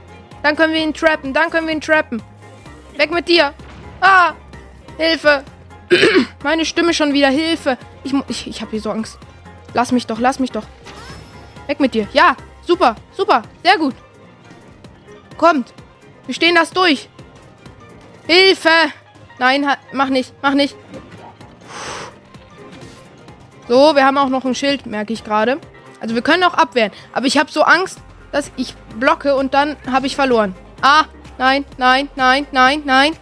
Dann 0.43 0.55
können 0.55 0.73
wir 0.73 0.81
ihn 0.81 0.93
trappen. 0.93 1.33
Dann 1.33 1.49
können 1.49 1.67
wir 1.67 1.73
ihn 1.73 1.81
trappen. 1.81 2.21
Weg 2.97 3.11
mit 3.11 3.27
dir. 3.27 3.53
Ah. 3.99 4.33
Hilfe. 4.97 5.43
Meine 6.43 6.65
Stimme 6.65 6.93
schon 6.93 7.13
wieder. 7.13 7.29
Hilfe. 7.29 7.77
Ich, 8.03 8.13
ich, 8.27 8.47
ich 8.47 8.61
habe 8.61 8.71
hier 8.71 8.81
so 8.81 8.91
Angst. 8.91 9.17
Lass 9.73 9.91
mich 9.91 10.07
doch. 10.07 10.19
Lass 10.19 10.39
mich 10.39 10.51
doch. 10.51 10.63
Weg 11.67 11.79
mit 11.79 11.93
dir. 11.93 12.07
Ja. 12.13 12.37
Super. 12.65 12.95
Super. 13.11 13.41
Sehr 13.63 13.77
gut. 13.77 13.95
Kommt. 15.37 15.73
Wir 16.25 16.35
stehen 16.35 16.55
das 16.55 16.71
durch. 16.71 17.09
Hilfe. 18.27 18.69
Nein, 19.39 19.67
mach 19.91 20.09
nicht. 20.09 20.33
Mach 20.41 20.53
nicht. 20.53 20.75
So, 23.71 23.95
wir 23.95 24.05
haben 24.05 24.17
auch 24.17 24.27
noch 24.27 24.43
ein 24.43 24.53
Schild, 24.53 24.85
merke 24.85 25.13
ich 25.13 25.23
gerade. 25.23 25.57
Also 26.01 26.13
wir 26.13 26.21
können 26.21 26.43
auch 26.43 26.55
abwehren. 26.55 26.91
Aber 27.13 27.25
ich 27.25 27.37
habe 27.37 27.49
so 27.49 27.61
Angst, 27.61 27.99
dass 28.33 28.51
ich 28.57 28.75
blocke 28.99 29.33
und 29.33 29.53
dann 29.53 29.77
habe 29.89 30.07
ich 30.07 30.17
verloren. 30.17 30.53
Ah, 30.81 31.05
nein, 31.37 31.63
nein, 31.77 32.09
nein, 32.17 32.45
nein, 32.51 32.81
nein. 32.83 33.13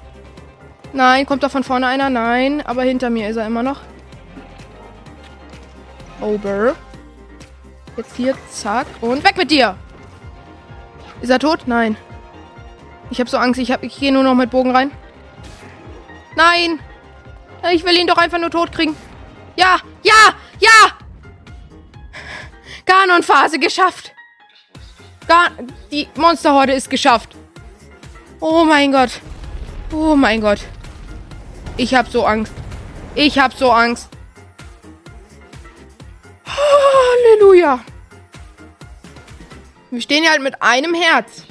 Nein, 0.92 1.28
kommt 1.28 1.44
da 1.44 1.50
von 1.50 1.64
vorne 1.64 1.86
einer? 1.86 2.10
Nein, 2.10 2.64
aber 2.66 2.82
hinter 2.82 3.12
mir 3.12 3.30
ist 3.30 3.36
er 3.36 3.46
immer 3.46 3.62
noch. 3.62 3.82
Ober. 6.20 6.74
Jetzt 7.96 8.16
hier, 8.16 8.34
zack. 8.50 8.88
Und 9.02 9.24
weg 9.24 9.38
mit 9.38 9.52
dir! 9.52 9.76
Ist 11.22 11.30
er 11.30 11.38
tot? 11.38 11.68
Nein. 11.68 11.96
Ich 13.12 13.20
habe 13.20 13.30
so 13.30 13.38
Angst. 13.38 13.62
Ich, 13.62 13.70
ich 13.70 14.00
gehe 14.00 14.12
nur 14.12 14.24
noch 14.24 14.34
mit 14.34 14.50
Bogen 14.50 14.76
rein. 14.76 14.90
Nein! 16.36 16.80
Ich 17.72 17.86
will 17.86 17.96
ihn 17.96 18.08
doch 18.08 18.18
einfach 18.18 18.40
nur 18.40 18.50
tot 18.50 18.72
kriegen. 18.72 18.96
Ja! 19.56 19.80
Ja! 20.04 20.34
Ja! 20.60 20.98
Ganon-Phase 22.86 23.60
geschafft. 23.60 24.14
Gar 25.28 25.52
die 25.92 26.08
Monsterhorde 26.16 26.74
ist 26.74 26.90
geschafft. 26.90 27.36
Oh 28.40 28.64
mein 28.64 28.92
Gott. 28.92 29.22
Oh 29.92 30.16
mein 30.16 30.42
Gott. 30.42 30.60
Ich 31.78 31.94
hab 31.94 32.08
so 32.08 32.26
Angst. 32.26 32.54
Ich 33.16 33.38
hab 33.38 33.54
so 33.54 33.72
Angst. 33.72 34.10
Halleluja. 36.46 37.80
Wir 39.92 40.02
stehen 40.02 40.24
ja 40.24 40.32
halt 40.32 40.42
mit 40.42 40.62
einem 40.62 40.94
Herz. 40.94 41.44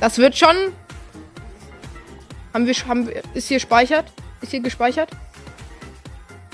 Das 0.00 0.18
wird 0.18 0.36
schon. 0.36 0.56
Haben 2.52 2.66
wir, 2.66 2.74
haben 2.88 3.08
ist 3.34 3.48
hier 3.48 3.60
speichert? 3.60 4.12
Ist 4.40 4.50
hier 4.50 4.60
gespeichert? 4.60 5.10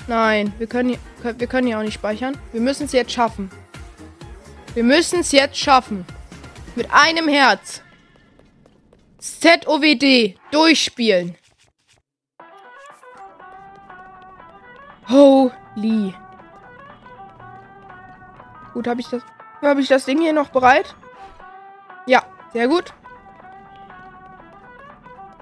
Nein, 0.09 0.51
wir 0.57 0.65
können, 0.65 0.89
hier, 0.89 1.39
wir 1.39 1.45
können 1.45 1.67
hier 1.67 1.77
auch 1.77 1.83
nicht 1.83 1.93
speichern. 1.93 2.35
Wir 2.51 2.61
müssen 2.61 2.85
es 2.85 2.93
jetzt 2.93 3.11
schaffen. 3.11 3.51
Wir 4.73 4.83
müssen 4.83 5.19
es 5.19 5.31
jetzt 5.31 5.55
schaffen. 5.55 6.03
Mit 6.75 6.91
einem 6.91 7.27
Herz. 7.27 7.83
ZOWD. 9.19 10.35
Durchspielen. 10.49 11.35
Holy. 15.07 16.15
Gut, 18.73 18.87
habe 18.87 19.01
ich 19.01 19.09
das. 19.09 19.21
Habe 19.61 19.81
ich 19.81 19.89
das 19.89 20.05
Ding 20.05 20.19
hier 20.21 20.33
noch 20.33 20.49
bereit? 20.49 20.95
Ja, 22.07 22.23
sehr 22.51 22.67
gut. 22.67 22.95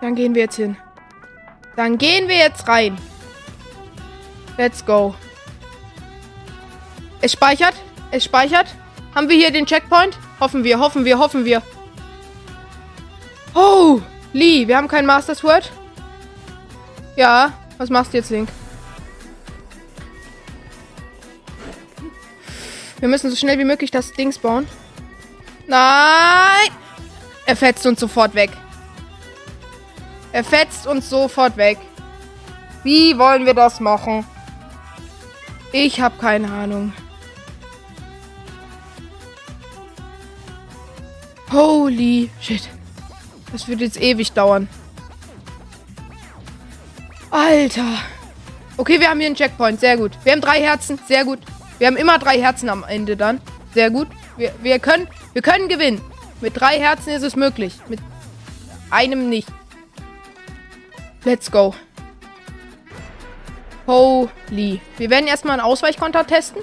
Dann 0.01 0.13
gehen 0.15 0.35
wir 0.35 0.41
jetzt 0.41 0.57
hin. 0.57 0.75
Dann 1.77 1.97
gehen 1.97 2.27
wir 2.27 2.35
jetzt 2.35 2.67
rein. 2.67 2.97
Let's 4.57 4.83
go. 4.83 5.15
Es 7.21 7.33
speichert. 7.33 7.75
Es 8.11 8.23
speichert. 8.23 8.67
Haben 9.13 9.29
wir 9.29 9.35
hier 9.35 9.51
den 9.51 9.65
Checkpoint? 9.65 10.17
Hoffen 10.39 10.63
wir, 10.63 10.79
hoffen 10.79 11.05
wir, 11.05 11.17
hoffen 11.17 11.45
wir. 11.45 11.61
Oh, 13.53 14.01
Lee, 14.33 14.67
wir 14.67 14.77
haben 14.77 14.87
kein 14.87 15.05
Master 15.05 15.35
Sword. 15.35 15.71
Ja, 17.15 17.53
was 17.77 17.89
machst 17.89 18.13
du 18.13 18.17
jetzt, 18.17 18.29
Link? 18.29 18.49
Wir 22.99 23.07
müssen 23.09 23.29
so 23.29 23.35
schnell 23.35 23.59
wie 23.59 23.65
möglich 23.65 23.91
das 23.91 24.11
Ding 24.11 24.33
bauen. 24.41 24.67
Nein! 25.67 26.69
Er 27.45 27.55
fetzt 27.55 27.85
uns 27.85 27.99
sofort 27.99 28.35
weg. 28.35 28.51
Er 30.31 30.43
fetzt 30.43 30.87
uns 30.87 31.09
sofort 31.09 31.57
weg. 31.57 31.77
Wie 32.83 33.17
wollen 33.17 33.45
wir 33.45 33.53
das 33.53 33.79
machen? 33.79 34.25
Ich 35.71 35.99
habe 35.99 36.17
keine 36.19 36.51
Ahnung. 36.51 36.93
Holy 41.51 42.29
shit. 42.41 42.69
Das 43.51 43.67
wird 43.67 43.81
jetzt 43.81 43.99
ewig 43.99 44.31
dauern. 44.33 44.67
Alter. 47.31 47.99
Okay, 48.77 48.99
wir 48.99 49.09
haben 49.09 49.19
hier 49.19 49.27
einen 49.27 49.35
Checkpoint. 49.35 49.79
Sehr 49.79 49.97
gut. 49.97 50.11
Wir 50.23 50.33
haben 50.33 50.41
drei 50.41 50.61
Herzen. 50.61 50.99
Sehr 51.07 51.25
gut. 51.25 51.39
Wir 51.77 51.87
haben 51.87 51.97
immer 51.97 52.19
drei 52.19 52.39
Herzen 52.41 52.69
am 52.69 52.83
Ende 52.83 53.15
dann. 53.15 53.41
Sehr 53.73 53.89
gut. 53.89 54.07
Wir, 54.37 54.53
wir, 54.61 54.79
können, 54.79 55.07
wir 55.33 55.41
können 55.41 55.67
gewinnen. 55.67 56.01
Mit 56.41 56.59
drei 56.59 56.79
Herzen 56.79 57.09
ist 57.09 57.23
es 57.23 57.35
möglich. 57.35 57.75
Mit 57.87 57.99
einem 58.89 59.29
nicht. 59.29 59.47
Let's 61.23 61.51
go. 61.51 61.73
Holy. 63.87 64.81
Wir 64.97 65.09
werden 65.09 65.27
erstmal 65.27 65.53
einen 65.53 65.65
Ausweichkonter 65.65 66.27
testen. 66.27 66.61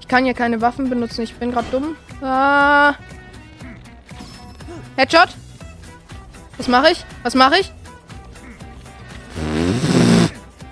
Ich 0.00 0.08
kann 0.08 0.24
hier 0.24 0.34
keine 0.34 0.60
Waffen 0.60 0.90
benutzen. 0.90 1.22
Ich 1.22 1.34
bin 1.36 1.52
gerade 1.52 1.68
dumm. 1.70 1.96
Ah. 2.20 2.94
Headshot. 4.96 5.28
Was 6.58 6.66
mache 6.66 6.90
ich? 6.90 7.04
Was 7.22 7.34
mache 7.34 7.60
ich? 7.60 7.72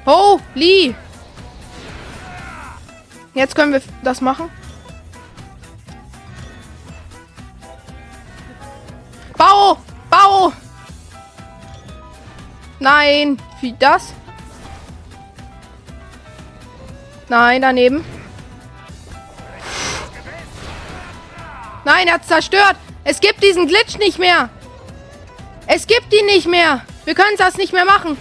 Holy. 0.05 0.95
Jetzt 3.35 3.55
können 3.55 3.73
wir 3.73 3.81
das 4.03 4.21
machen. 4.21 4.51
Bau! 9.37 9.79
Bau! 10.11 10.53
Nein! 12.81 13.39
Wie 13.61 13.75
das? 13.79 14.13
Nein, 17.29 17.63
daneben. 17.63 18.05
Nein, 21.85 22.07
er 22.07 22.15
hat 22.15 22.27
zerstört. 22.27 22.77
Es 23.05 23.21
gibt 23.21 23.43
diesen 23.43 23.67
Glitch 23.67 23.99
nicht 23.99 24.19
mehr. 24.19 24.51
Es 25.67 25.87
gibt 25.87 26.13
ihn 26.13 26.27
nicht 26.27 26.47
mehr. 26.47 26.83
Wir 27.05 27.15
können 27.15 27.37
das 27.37 27.57
nicht 27.57 27.73
mehr 27.73 27.85
machen. 27.85 28.17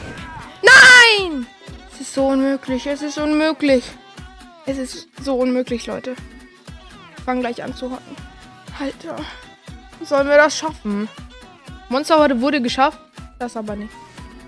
Nein! 0.61 1.47
Es 1.93 2.01
ist 2.01 2.13
so 2.13 2.27
unmöglich. 2.27 2.87
Es 2.87 3.01
ist 3.01 3.17
unmöglich. 3.17 3.83
Es 4.65 4.77
ist 4.77 5.07
so 5.23 5.35
unmöglich, 5.35 5.85
Leute. 5.87 6.15
Ich 7.17 7.23
fange 7.23 7.41
gleich 7.41 7.63
an 7.63 7.75
zu 7.75 7.91
hocken. 7.91 8.15
Alter. 8.79 9.15
Sollen 10.03 10.27
wir 10.27 10.37
das 10.37 10.57
schaffen? 10.57 11.09
Monsterhorde 11.89 12.39
wurde 12.41 12.61
geschafft. 12.61 12.99
Das 13.39 13.55
aber 13.55 13.75
nicht. 13.75 13.93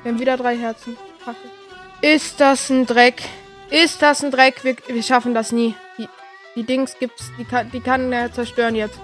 Wir 0.03 0.11
haben 0.11 0.19
wieder 0.19 0.37
drei 0.37 0.57
Herzen. 0.57 0.97
Kacke. 1.23 1.37
Ist 2.01 2.39
das 2.39 2.69
ein 2.69 2.85
Dreck? 2.85 3.21
Ist 3.69 4.01
das 4.01 4.23
ein 4.23 4.31
Dreck? 4.31 4.63
Wir, 4.63 4.75
wir 4.87 5.03
schaffen 5.03 5.33
das 5.33 5.51
nie. 5.51 5.75
Die 6.55 6.63
Dings 6.63 6.97
gibt's, 6.99 7.31
die 7.37 7.45
kann, 7.45 7.69
die 7.71 7.79
kann 7.79 8.11
er 8.11 8.31
zerstören 8.33 8.75
jetzt. 8.75 8.99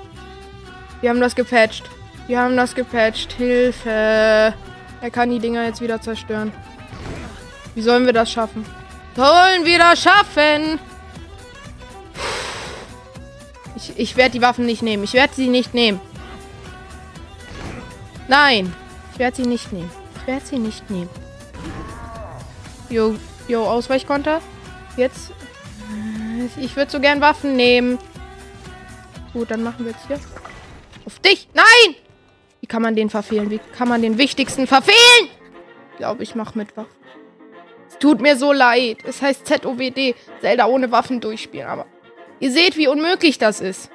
Wir 1.02 1.10
haben 1.10 1.22
das 1.22 1.36
gepatcht. 1.36 1.84
Wir 2.28 2.40
haben 2.40 2.58
das 2.58 2.74
gepatcht. 2.74 3.34
Hilfe. 3.34 3.90
Er 3.90 5.12
kann 5.12 5.30
die 5.30 5.40
Dinger 5.40 5.66
jetzt 5.66 5.82
wieder 5.82 6.02
zerstören. 6.02 6.52
Wie 7.76 7.82
sollen 7.82 8.06
wir 8.06 8.14
das 8.14 8.32
schaffen? 8.32 8.66
Sollen 9.16 9.66
wir 9.66 9.78
das 9.78 10.02
schaffen? 10.02 10.80
Ich, 13.76 13.94
ich 13.98 14.18
werde 14.18 14.32
die 14.32 14.42
Waffen 14.42 14.66
nicht 14.66 14.82
nehmen. 14.82 15.04
Ich 15.04 15.14
werde 15.14 15.34
sie 15.34 15.50
nicht 15.50 15.74
nehmen. 15.74 16.00
Nein. 18.28 18.74
Ich 19.14 19.20
werde 19.20 19.36
sie 19.36 19.46
nicht 19.46 19.72
nehmen. 19.72 20.05
Ich 20.26 20.28
werde 20.28 20.46
sie 20.48 20.58
nicht 20.58 20.90
nehmen. 20.90 21.10
Jo, 22.90 23.16
jo, 23.48 23.64
Ausweichkonter. 23.64 24.42
Jetzt. 24.98 25.32
Ich 26.58 26.76
würde 26.76 26.90
so 26.90 27.00
gern 27.00 27.22
Waffen 27.22 27.56
nehmen. 27.56 28.00
Gut, 29.34 29.52
dann 29.52 29.62
machen 29.62 29.86
wir 29.86 29.92
jetzt 29.92 30.08
hier. 30.08 30.20
Auf 31.06 31.20
dich! 31.20 31.48
Nein! 31.54 31.96
Wie 32.60 32.66
kann 32.66 32.82
man 32.82 32.96
den 32.96 33.12
verfehlen? 33.12 33.52
Wie 33.52 33.60
kann 33.78 33.88
man 33.88 34.02
den 34.02 34.18
wichtigsten 34.18 34.66
verfehlen? 34.66 35.30
Ich 35.92 35.98
glaube, 35.98 36.24
ich 36.24 36.34
mache 36.34 36.58
mit 36.58 36.76
Waffen. 36.76 36.90
Es 37.88 38.00
tut 38.00 38.20
mir 38.20 38.36
so 38.36 38.52
leid. 38.52 38.98
Es 39.04 39.22
heißt 39.22 39.46
ZOWD. 39.46 40.16
Zelda 40.42 40.66
ohne 40.66 40.92
Waffen 40.92 41.22
durchspielen. 41.22 41.68
Aber 41.68 41.86
ihr 42.40 42.52
seht, 42.52 42.78
wie 42.78 42.88
unmöglich 42.88 43.38
das 43.38 43.62
ist. 43.62 43.92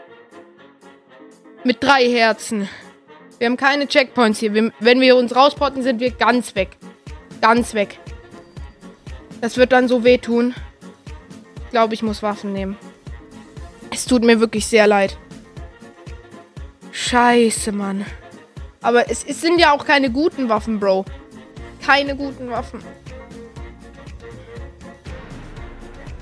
Mit 1.65 1.83
drei 1.83 2.09
Herzen. 2.09 2.69
Wir 3.41 3.47
haben 3.47 3.57
keine 3.57 3.89
Checkpoints 3.89 4.39
hier. 4.39 4.53
Wir, 4.53 4.71
wenn 4.81 5.01
wir 5.01 5.17
uns 5.17 5.35
rauspotten, 5.35 5.83
sind 5.83 5.99
wir 5.99 6.11
ganz 6.11 6.55
weg. 6.55 6.77
Ganz 7.41 7.73
weg. 7.73 7.99
Das 9.41 9.57
wird 9.57 9.73
dann 9.73 9.89
so 9.89 10.05
wehtun. 10.05 10.55
Ich 11.65 11.71
glaube, 11.71 11.95
ich 11.95 12.03
muss 12.03 12.23
Waffen 12.23 12.53
nehmen. 12.53 12.77
Es 13.91 14.05
tut 14.05 14.23
mir 14.25 14.41
wirklich 14.41 14.67
sehr 14.67 14.87
leid. 14.87 15.17
Scheiße, 16.93 17.73
Mann. 17.73 18.05
Aber 18.83 19.11
es, 19.11 19.25
es 19.25 19.41
sind 19.41 19.59
ja 19.59 19.73
auch 19.73 19.87
keine 19.87 20.11
guten 20.11 20.51
Waffen, 20.51 20.79
Bro. 20.79 21.07
Keine 21.83 22.15
guten 22.15 22.51
Waffen. 22.51 22.83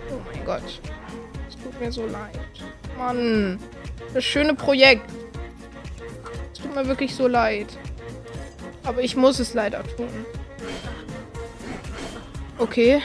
Oh 0.09 0.21
mein 0.33 0.45
Gott. 0.45 0.81
Es 1.49 1.57
tut 1.61 1.81
mir 1.81 1.91
so 1.91 2.07
leid. 2.07 2.39
Mann. 2.97 3.59
Das 4.15 4.25
schöne 4.25 4.55
Projekt. 4.55 5.11
Tut 6.69 6.77
mir 6.77 6.87
wirklich 6.87 7.15
so 7.15 7.27
leid. 7.27 7.67
Aber 8.85 9.03
ich 9.03 9.17
muss 9.17 9.39
es 9.39 9.55
leider 9.55 9.83
tun. 9.97 10.09
Okay. 12.59 13.01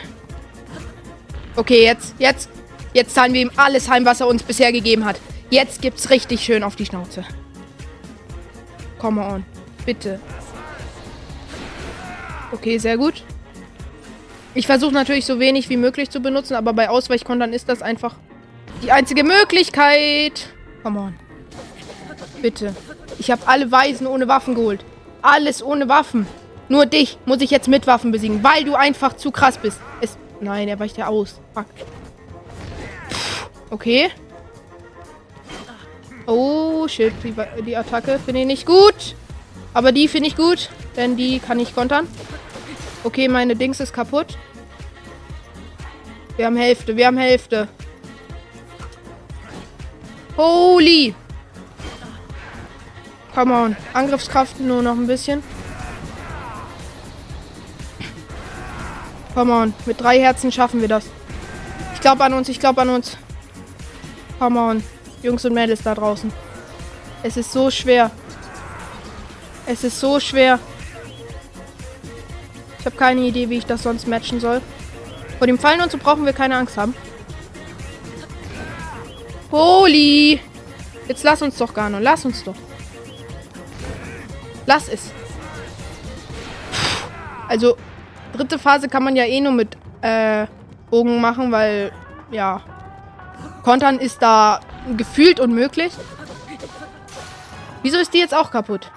Okay, 1.55 1.84
jetzt, 1.84 2.15
jetzt, 2.20 2.50
jetzt 2.93 3.15
zahlen 3.15 3.34
wir 3.34 3.41
ihm 3.41 3.51
alles 3.55 3.89
heim, 3.89 4.03
was 4.03 4.20
er 4.20 4.27
uns 4.27 4.43
bisher 4.43 4.74
gegeben 4.74 5.05
hat. 5.05 5.17
Jetzt 5.50 5.82
gibt's 5.82 6.10
richtig 6.10 6.43
schön 6.43 6.62
auf 6.62 6.75
die 6.75 6.86
Schnauze. 6.86 7.24
Come 9.00 9.24
on. 9.24 9.46
Bitte. 9.86 10.20
Okay, 12.51 12.77
sehr 12.79 12.98
gut. 12.98 13.24
Ich 14.55 14.67
versuche 14.67 14.93
natürlich 14.93 15.25
so 15.25 15.39
wenig 15.39 15.70
wie 15.70 15.77
möglich 15.77 16.10
zu 16.10 16.20
benutzen, 16.20 16.55
aber 16.55 16.74
bei 16.74 16.89
Ausweichkontern 16.89 17.53
ist 17.53 17.70
das 17.70 17.82
einfach 17.82 18.15
die 18.84 18.91
einzige 18.91 19.24
Möglichkeit. 19.24 20.50
Come 20.84 21.00
on. 21.00 21.15
Bitte. 22.41 22.75
Ich 23.24 23.32
habe 23.32 23.48
alle 23.48 23.72
Weisen 23.72 24.06
ohne 24.06 24.27
Waffen 24.27 24.53
geholt. 24.53 24.84
Alles 25.22 25.63
ohne 25.63 25.88
Waffen. 25.88 26.27
Nur 26.68 26.86
dich 26.86 27.18
muss 27.25 27.39
ich 27.39 27.51
jetzt 27.51 27.70
mit 27.70 27.88
Waffen 27.88 28.12
besiegen, 28.12 28.44
weil 28.44 28.65
du 28.65 28.75
einfach 28.75 29.13
zu 29.15 29.32
krass 29.32 29.58
bist. 29.58 29.80
Es 30.01 30.18
Nein, 30.42 30.68
er 30.68 30.77
weicht 30.77 30.98
ja 30.98 31.08
aus. 31.08 31.39
Fuck. 31.53 31.68
Okay. 33.69 34.12
Oh, 36.26 36.86
shit. 36.89 37.13
Die, 37.24 37.34
die 37.65 37.78
Attacke 37.78 38.19
finde 38.19 38.41
ich 38.41 38.45
nicht 38.45 38.65
gut. 38.65 39.15
Aber 39.74 39.93
die 39.93 40.10
finde 40.10 40.28
ich 40.28 40.36
gut, 40.36 40.69
denn 40.97 41.15
die 41.15 41.39
kann 41.39 41.62
ich 41.62 41.74
kontern. 41.74 42.10
Okay, 43.06 43.30
meine 43.30 43.56
Dings 43.56 43.80
ist 43.80 43.93
kaputt. 43.93 44.38
Wir 46.36 46.47
haben 46.47 46.58
Hälfte, 46.58 46.97
wir 46.97 47.08
haben 47.08 47.17
Hälfte. 47.17 47.69
Holy! 50.36 51.15
Come 53.34 53.54
on. 53.54 53.76
Angriffskraft 53.93 54.60
nur 54.60 54.82
noch 54.82 54.96
ein 54.96 55.08
bisschen. 55.08 55.43
Come 59.34 59.52
on. 59.52 59.74
Mit 59.86 60.00
drei 60.00 60.19
Herzen 60.19 60.52
schaffen 60.52 60.82
wir 60.82 60.88
das. 60.88 61.06
Ich 61.96 62.02
glaube 62.02 62.24
an 62.24 62.34
uns, 62.34 62.50
ich 62.50 62.60
glaube 62.60 62.82
an 62.82 62.89
uns. 62.89 63.17
Come 64.39 64.60
on. 64.60 64.84
Jungs 65.24 65.46
und 65.46 65.54
Mädels 65.54 65.82
da 65.82 65.96
draußen. 65.96 66.32
Es 67.24 67.38
ist 67.38 67.52
so 67.52 67.72
schwer. 67.72 68.12
Es 69.65 69.84
ist 69.84 70.00
so 70.00 70.19
schwer. 70.19 70.60
Ich 72.80 72.86
habe 72.86 72.98
keine 72.98 73.22
Idee, 73.22 73.50
wie 73.50 73.58
ich 73.58 73.65
das 73.65 73.82
sonst 73.82 74.08
matchen 74.08 74.39
soll. 74.41 74.62
Vor 75.38 75.48
dem 75.48 75.58
Fallen 75.58 75.82
und 75.82 75.89
so 75.89 75.98
brauchen 75.98 76.26
wir 76.26 76.34
keine 76.34 76.58
Angst 76.58 76.78
haben. 76.78 76.93
Holy! 79.52 80.39
Jetzt 81.08 81.24
lass 81.24 81.41
uns 81.41 81.58
doch, 81.58 81.74
Gano. 81.74 82.00
Lass 82.00 82.26
uns 82.26 82.43
doch. 82.43 82.56
Lass 84.65 84.88
es. 84.88 85.12
Also, 87.47 87.78
dritte 88.36 88.58
Phase 88.58 88.88
kann 88.88 89.04
man 89.04 89.15
ja 89.15 89.26
eh 89.26 89.41
nur 89.41 89.52
mit 89.52 89.78
äh, 90.02 90.47
Bogen 90.89 91.21
machen, 91.21 91.52
weil, 91.52 91.91
ja, 92.32 92.62
Kontern 93.63 93.99
ist 93.99 94.21
da 94.21 94.60
gefühlt 94.97 95.39
unmöglich. 95.39 95.93
Wieso 97.82 97.97
ist 97.97 98.13
die 98.13 98.19
jetzt 98.19 98.34
auch 98.34 98.52
kaputt? 98.52 98.91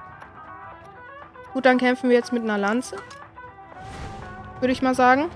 Gut, 1.52 1.64
dann 1.64 1.78
kämpfen 1.78 2.10
wir 2.10 2.16
jetzt 2.16 2.32
mit 2.32 2.42
einer 2.42 2.58
Lanze. 2.58 2.96
Würde 4.60 4.72
ich 4.72 4.82
mal 4.82 4.94
sagen. 4.94 5.30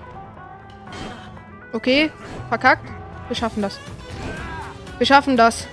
Okay, 1.73 2.11
verkackt. 2.49 2.87
Wir 3.27 3.35
schaffen 3.35 3.61
das. 3.61 3.79
Wir 4.97 5.07
schaffen 5.07 5.37
das. 5.37 5.67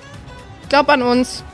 Ich 0.63 0.69
glaube 0.69 0.93
an 0.93 1.03
uns. 1.03 1.45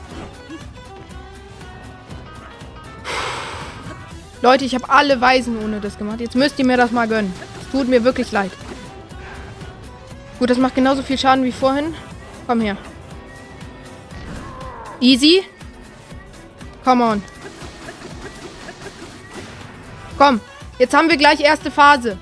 Leute, 4.41 4.65
ich 4.65 4.75
habe 4.75 4.89
alle 4.89 5.19
Weisen 5.21 5.57
ohne 5.63 5.79
das 5.79 5.97
gemacht. 5.97 6.19
Jetzt 6.19 6.35
müsst 6.35 6.59
ihr 6.59 6.65
mir 6.65 6.77
das 6.77 6.91
mal 6.91 7.07
gönnen. 7.07 7.33
Es 7.61 7.71
tut 7.71 7.87
mir 7.87 8.03
wirklich 8.03 8.31
leid. 8.31 8.51
Gut, 10.39 10.49
das 10.49 10.57
macht 10.57 10.75
genauso 10.75 11.01
viel 11.01 11.17
Schaden 11.17 11.43
wie 11.43 11.51
vorhin. 11.51 11.93
Komm 12.45 12.61
her. 12.61 12.77
Easy. 14.99 15.43
Come 16.83 17.03
on. 17.03 17.23
Komm. 20.17 20.39
Jetzt 20.77 20.93
haben 20.93 21.09
wir 21.09 21.17
gleich 21.17 21.39
erste 21.39 21.71
Phase. 21.71 22.17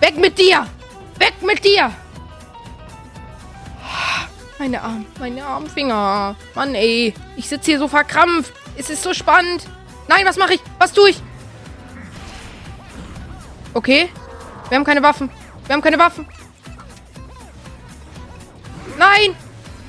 Weg 0.00 0.16
mit 0.16 0.38
dir. 0.38 0.66
Weg 1.18 1.34
mit 1.42 1.64
dir. 1.64 1.92
Meine 4.58 4.82
Arme, 4.82 5.04
meine 5.18 5.44
Armfinger. 5.44 6.36
Mann, 6.54 6.74
ey. 6.74 7.14
Ich 7.36 7.48
sitze 7.48 7.70
hier 7.70 7.78
so 7.78 7.88
verkrampft. 7.88 8.52
Es 8.76 8.90
ist 8.90 9.02
so 9.02 9.14
spannend. 9.14 9.66
Nein, 10.10 10.26
was 10.26 10.36
mache 10.36 10.54
ich? 10.54 10.60
Was 10.80 10.92
tue 10.92 11.10
ich? 11.10 11.22
Okay. 13.74 14.08
Wir 14.68 14.76
haben 14.76 14.84
keine 14.84 15.04
Waffen. 15.04 15.30
Wir 15.66 15.74
haben 15.74 15.82
keine 15.82 16.00
Waffen. 16.00 16.26
Nein! 18.98 19.36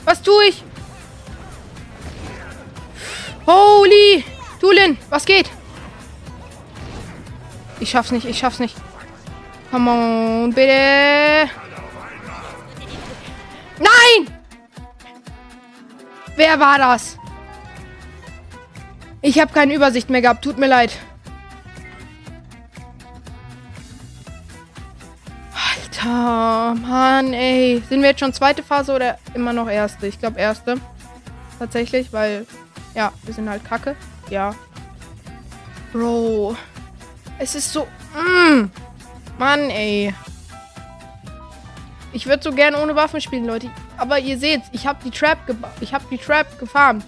Was 0.06 0.22
tue 0.22 0.46
ich? 0.46 0.64
Holy! 3.48 4.24
Tulin, 4.60 4.96
was 5.10 5.26
geht? 5.26 5.50
Ich 7.80 7.90
schaff's 7.90 8.12
nicht, 8.12 8.28
ich 8.28 8.38
schaff's 8.38 8.60
nicht. 8.60 8.76
Come 9.72 9.90
on, 9.90 10.54
bitte. 10.54 11.50
Nein! 13.80 14.38
Wer 16.36 16.60
war 16.60 16.78
das? 16.78 17.18
Ich 19.22 19.40
habe 19.40 19.54
keine 19.54 19.76
Übersicht 19.76 20.10
mehr 20.10 20.22
gehabt. 20.22 20.44
Tut 20.44 20.58
mir 20.58 20.68
leid. 20.68 20.98
Alter, 25.54 26.76
Mann, 26.76 27.34
ey. 27.34 27.84
Sind 27.88 28.02
wir 28.02 28.10
jetzt 28.10 28.20
schon 28.20 28.34
zweite 28.34 28.64
Phase 28.64 28.94
oder 28.94 29.20
immer 29.36 29.54
noch 29.54 29.70
erste? 29.70 30.08
Ich 30.08 30.20
glaube 30.20 30.40
erste. 30.40 30.78
Tatsächlich, 31.60 32.12
weil, 32.12 32.48
ja, 32.96 33.14
wir 33.24 33.34
sind 33.34 33.48
halt 33.48 33.64
kacke. 33.64 33.96
Ja. 34.32 34.56
Bro. 35.94 36.58
Es 37.38 37.54
ist 37.54 37.72
so. 37.72 37.88
Mm, 38.16 38.72
Mann, 39.38 39.70
ey. 39.70 40.16
Ich 42.14 42.26
würde 42.26 42.44
so 42.44 42.52
gerne 42.52 42.82
ohne 42.82 42.96
Waffen 42.96 43.22
spielen, 43.22 43.46
Leute. 43.46 43.70
Aber 43.98 44.18
ihr 44.18 44.38
seht, 44.38 44.62
ich 44.72 44.88
habe 44.88 45.00
die 45.06 45.12
Trap 45.12 45.38
ich 45.80 45.94
habe 45.94 46.04
die 46.10 46.18
Trap 46.18 46.60
gefarmt 46.60 47.06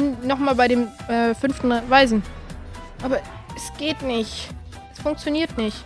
nochmal 0.00 0.54
bei 0.54 0.68
dem 0.68 0.88
äh, 1.08 1.34
fünften 1.34 1.70
Weisen. 1.88 2.22
Aber 3.02 3.18
es 3.56 3.72
geht 3.78 4.02
nicht. 4.02 4.48
Es 4.92 5.00
funktioniert 5.00 5.56
nicht. 5.58 5.76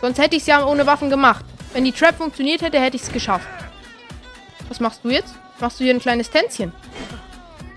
Sonst 0.00 0.18
hätte 0.18 0.36
ich 0.36 0.42
es 0.42 0.46
ja 0.46 0.64
ohne 0.64 0.86
Waffen 0.86 1.10
gemacht. 1.10 1.44
Wenn 1.72 1.84
die 1.84 1.92
Trap 1.92 2.16
funktioniert 2.16 2.62
hätte, 2.62 2.80
hätte 2.80 2.96
ich 2.96 3.02
es 3.02 3.12
geschafft. 3.12 3.48
Was 4.68 4.80
machst 4.80 5.04
du 5.04 5.10
jetzt? 5.10 5.34
Machst 5.60 5.80
du 5.80 5.84
hier 5.84 5.94
ein 5.94 6.00
kleines 6.00 6.30
Tänzchen? 6.30 6.72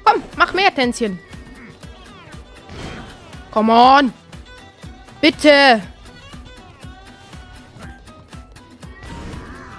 Komm, 0.04 0.24
mach 0.36 0.54
mehr 0.54 0.74
Tänzchen. 0.74 1.20
Come 3.52 3.74
on. 3.74 4.14
Bitte. 5.20 5.82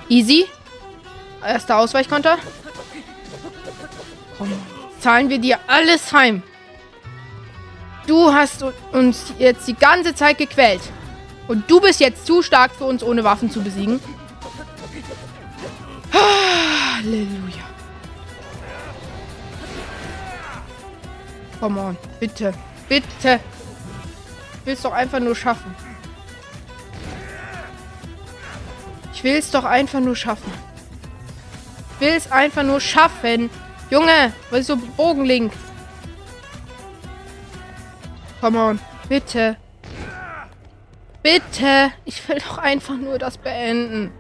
Easy. 0.09 0.47
Erster 1.45 1.79
Ausweichkonter. 1.79 2.39
Komm, 4.37 4.53
zahlen 5.01 5.29
wir 5.29 5.39
dir 5.39 5.59
alles 5.67 6.13
heim. 6.13 6.43
Du 8.07 8.33
hast 8.33 8.65
uns 8.93 9.33
jetzt 9.39 9.69
die 9.69 9.75
ganze 9.75 10.15
Zeit 10.15 10.39
gequält. 10.39 10.81
Und 11.47 11.71
du 11.71 11.81
bist 11.81 12.01
jetzt 12.01 12.27
zu 12.27 12.43
stark 12.43 12.73
für 12.73 12.85
uns 12.85 13.03
ohne 13.03 13.25
Waffen 13.25 13.51
zu 13.51 13.63
besiegen. 13.63 14.01
Halleluja. 16.13 17.65
Come 21.61 21.81
on, 21.81 21.97
bitte. 22.21 22.53
Bitte. 22.89 23.41
Ich 24.61 24.67
will 24.67 24.75
es 24.75 24.83
doch 24.83 24.93
einfach 24.93 25.21
nur 25.21 25.35
schaffen. 25.35 25.75
Ich 29.13 29.25
will 29.25 29.37
es 29.37 29.51
doch 29.51 29.65
einfach 29.65 30.01
nur 30.01 30.15
schaffen. 30.15 30.53
Ich 31.95 32.01
will 32.01 32.15
es 32.15 32.31
einfach 32.31 32.63
nur 32.63 32.81
schaffen. 32.81 33.51
Junge, 33.91 34.33
was 34.51 34.61
ist 34.61 34.67
so 34.67 34.77
Bogenlink? 34.77 35.53
Come 38.41 38.59
on, 38.59 38.81
bitte. 39.09 39.57
Bitte. 41.23 41.93
Ich 42.05 42.27
will 42.29 42.39
doch 42.39 42.59
einfach 42.59 42.97
nur 42.97 43.19
das 43.19 43.39
beenden. 43.39 44.13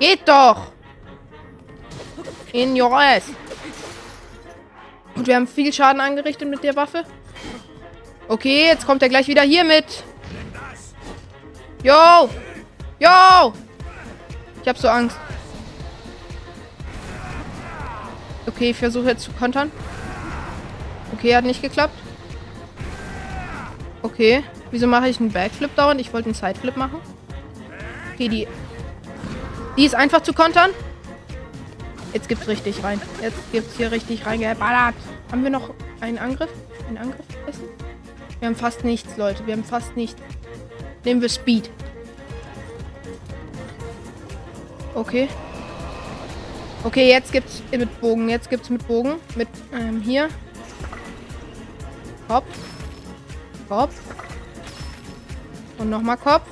Geht 0.00 0.26
doch. 0.28 0.72
In 2.52 2.80
your 2.80 2.92
ass. 2.92 3.24
Und 5.14 5.26
wir 5.26 5.36
haben 5.36 5.46
viel 5.46 5.72
Schaden 5.72 6.00
angerichtet 6.00 6.48
mit 6.48 6.62
der 6.62 6.76
Waffe. 6.76 7.04
Okay, 8.28 8.66
jetzt 8.66 8.86
kommt 8.86 9.02
er 9.02 9.08
gleich 9.08 9.26
wieder 9.26 9.42
hier 9.42 9.64
mit. 9.64 10.04
Yo! 11.82 12.28
Yo! 12.98 13.52
Ich 14.62 14.68
hab 14.68 14.78
so 14.78 14.88
Angst. 14.88 15.16
Okay, 18.48 18.70
ich 18.70 18.76
versuche 18.76 19.08
jetzt 19.08 19.22
zu 19.22 19.32
kontern. 19.32 19.70
Okay, 21.12 21.36
hat 21.36 21.44
nicht 21.44 21.62
geklappt. 21.62 21.94
Okay. 24.02 24.42
Wieso 24.70 24.86
mache 24.86 25.08
ich 25.08 25.20
einen 25.20 25.32
Backflip 25.32 25.74
dauernd? 25.76 26.00
Ich 26.00 26.12
wollte 26.12 26.26
einen 26.26 26.34
Sideflip 26.34 26.76
machen. 26.76 27.00
Okay, 28.14 28.28
die... 28.28 28.48
Die 29.76 29.84
ist 29.84 29.94
einfach 29.94 30.22
zu 30.22 30.32
kontern. 30.32 30.70
Jetzt 32.12 32.28
gibt's 32.28 32.48
richtig 32.48 32.82
rein. 32.82 33.00
Jetzt 33.22 33.38
gibt's 33.52 33.76
hier 33.76 33.92
richtig 33.92 34.26
reingeballert. 34.26 34.94
Haben 35.30 35.42
wir 35.44 35.50
noch 35.50 35.70
einen 36.00 36.18
Angriff? 36.18 36.50
Einen 36.88 36.98
Angriff 36.98 37.26
essen? 37.46 37.64
Wir 38.40 38.48
haben 38.48 38.56
fast 38.56 38.84
nichts, 38.84 39.16
Leute. 39.16 39.46
Wir 39.46 39.54
haben 39.54 39.64
fast 39.64 39.96
nichts. 39.96 40.20
Nehmen 41.04 41.20
wir 41.20 41.28
Speed. 41.28 41.70
Okay. 44.94 45.28
Okay, 46.84 47.08
jetzt 47.08 47.32
gibt's 47.32 47.62
mit 47.70 48.00
Bogen. 48.00 48.28
Jetzt 48.28 48.48
gibt's 48.48 48.70
mit 48.70 48.86
Bogen. 48.86 49.16
Mit, 49.34 49.48
ähm, 49.72 50.00
hier. 50.00 50.28
Kopf. 52.28 52.46
Kopf. 53.68 53.94
Und 55.78 55.90
nochmal 55.90 56.16
Kopf. 56.16 56.46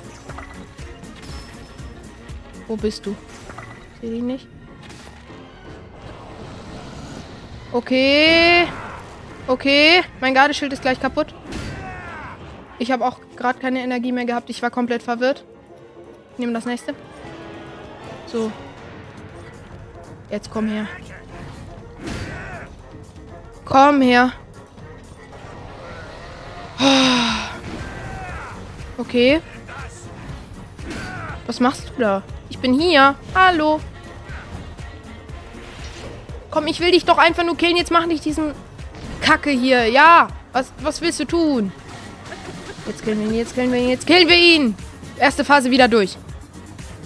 Wo 2.67 2.75
bist 2.75 3.05
du? 3.05 3.15
Sehe 4.01 4.11
dich 4.11 4.21
nicht. 4.21 4.47
Okay. 7.71 8.67
Okay. 9.47 10.01
Mein 10.19 10.33
Gardeschild 10.33 10.73
ist 10.73 10.81
gleich 10.81 10.99
kaputt. 10.99 11.33
Ich 12.79 12.91
habe 12.91 13.05
auch 13.05 13.19
gerade 13.35 13.59
keine 13.59 13.81
Energie 13.81 14.11
mehr 14.11 14.25
gehabt. 14.25 14.49
Ich 14.49 14.61
war 14.61 14.69
komplett 14.69 15.03
verwirrt. 15.03 15.45
Ich 16.33 16.39
nehme 16.39 16.53
das 16.53 16.65
nächste. 16.65 16.93
So. 18.27 18.51
Jetzt 20.29 20.51
komm 20.51 20.67
her. 20.67 20.87
Komm 23.65 24.01
her. 24.01 24.33
Okay. 28.97 29.41
Was 31.45 31.59
machst 31.59 31.89
du 31.89 32.01
da? 32.01 32.23
Ich 32.49 32.59
bin 32.59 32.73
hier. 32.73 33.15
Hallo. 33.33 33.79
Komm, 36.51 36.67
ich 36.67 36.79
will 36.79 36.91
dich 36.91 37.05
doch 37.05 37.17
einfach 37.17 37.43
nur 37.43 37.55
killen. 37.55 37.77
Jetzt 37.77 37.91
mach 37.91 38.05
nicht 38.05 38.25
diesen 38.25 38.53
Kacke 39.21 39.49
hier. 39.49 39.87
Ja. 39.87 40.27
Was, 40.53 40.71
was 40.81 41.01
willst 41.01 41.19
du 41.19 41.25
tun? 41.25 41.71
Jetzt 42.87 43.03
killen 43.03 43.19
wir 43.19 43.27
ihn, 43.27 43.35
jetzt 43.35 43.53
killen 43.53 43.71
wir 43.71 43.79
ihn, 43.79 43.89
jetzt 43.89 44.07
killen 44.07 44.27
wir 44.27 44.37
ihn. 44.37 44.75
Erste 45.17 45.43
Phase 45.43 45.69
wieder 45.69 45.87
durch. 45.87 46.17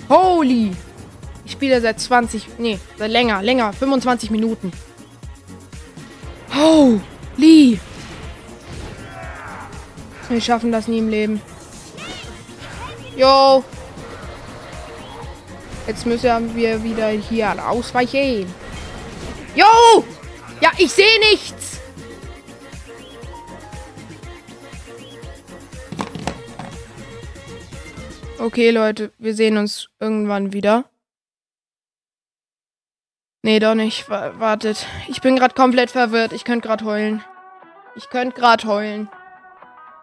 Holy. 0.08 0.72
Ich 1.52 1.56
spiele 1.56 1.82
seit 1.82 2.00
20, 2.00 2.60
nee, 2.60 2.80
seit 2.98 3.12
länger, 3.12 3.44
länger, 3.44 3.74
25 3.74 4.32
Minuten. 4.32 4.72
Holy. 6.56 7.78
Wir 10.30 10.42
schaffen 10.42 10.72
das 10.72 10.88
nie 10.88 11.00
im 11.00 11.10
Leben. 11.10 11.42
Yo. 13.18 13.66
Jetzt 15.88 16.06
müssen 16.06 16.56
wir 16.56 16.82
wieder 16.86 17.10
hier 17.10 17.54
ausweichen. 17.68 18.48
Yo! 19.54 20.06
Ja, 20.62 20.72
ich 20.78 20.94
sehe 20.94 21.20
nichts. 21.32 21.82
Okay, 28.40 28.72
Leute, 28.72 29.12
wir 29.18 29.36
sehen 29.36 29.58
uns 29.58 29.90
irgendwann 30.00 30.54
wieder. 30.54 30.86
Nee, 33.44 33.60
doch 33.60 33.74
nicht. 33.74 34.08
Wartet. 34.08 34.86
Ich 35.08 35.22
bin 35.22 35.36
gerade 35.36 35.56
komplett 35.56 35.90
verwirrt. 35.90 36.32
Ich 36.32 36.46
könnte 36.46 36.68
gerade 36.68 36.86
heulen. 36.86 37.24
Ich 37.96 38.10
könnte 38.10 38.40
gerade 38.40 38.68
heulen. 38.68 39.10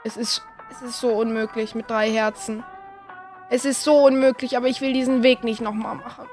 Es 0.05 0.17
ist, 0.17 0.43
es 0.71 0.83
ist 0.83 1.01
so 1.01 1.11
unmöglich 1.11 1.77
mit 1.77 1.89
drei 1.89 2.11
Herzen. 2.11 2.65
Es 3.49 3.65
ist 3.65 3.85
so 3.85 4.05
unmöglich, 4.05 4.57
aber 4.57 4.67
ich 4.67 4.81
will 4.81 4.93
diesen 4.93 5.23
Weg 5.23 5.45
nicht 5.45 5.61
nochmal 5.61 5.95
machen. 5.95 6.27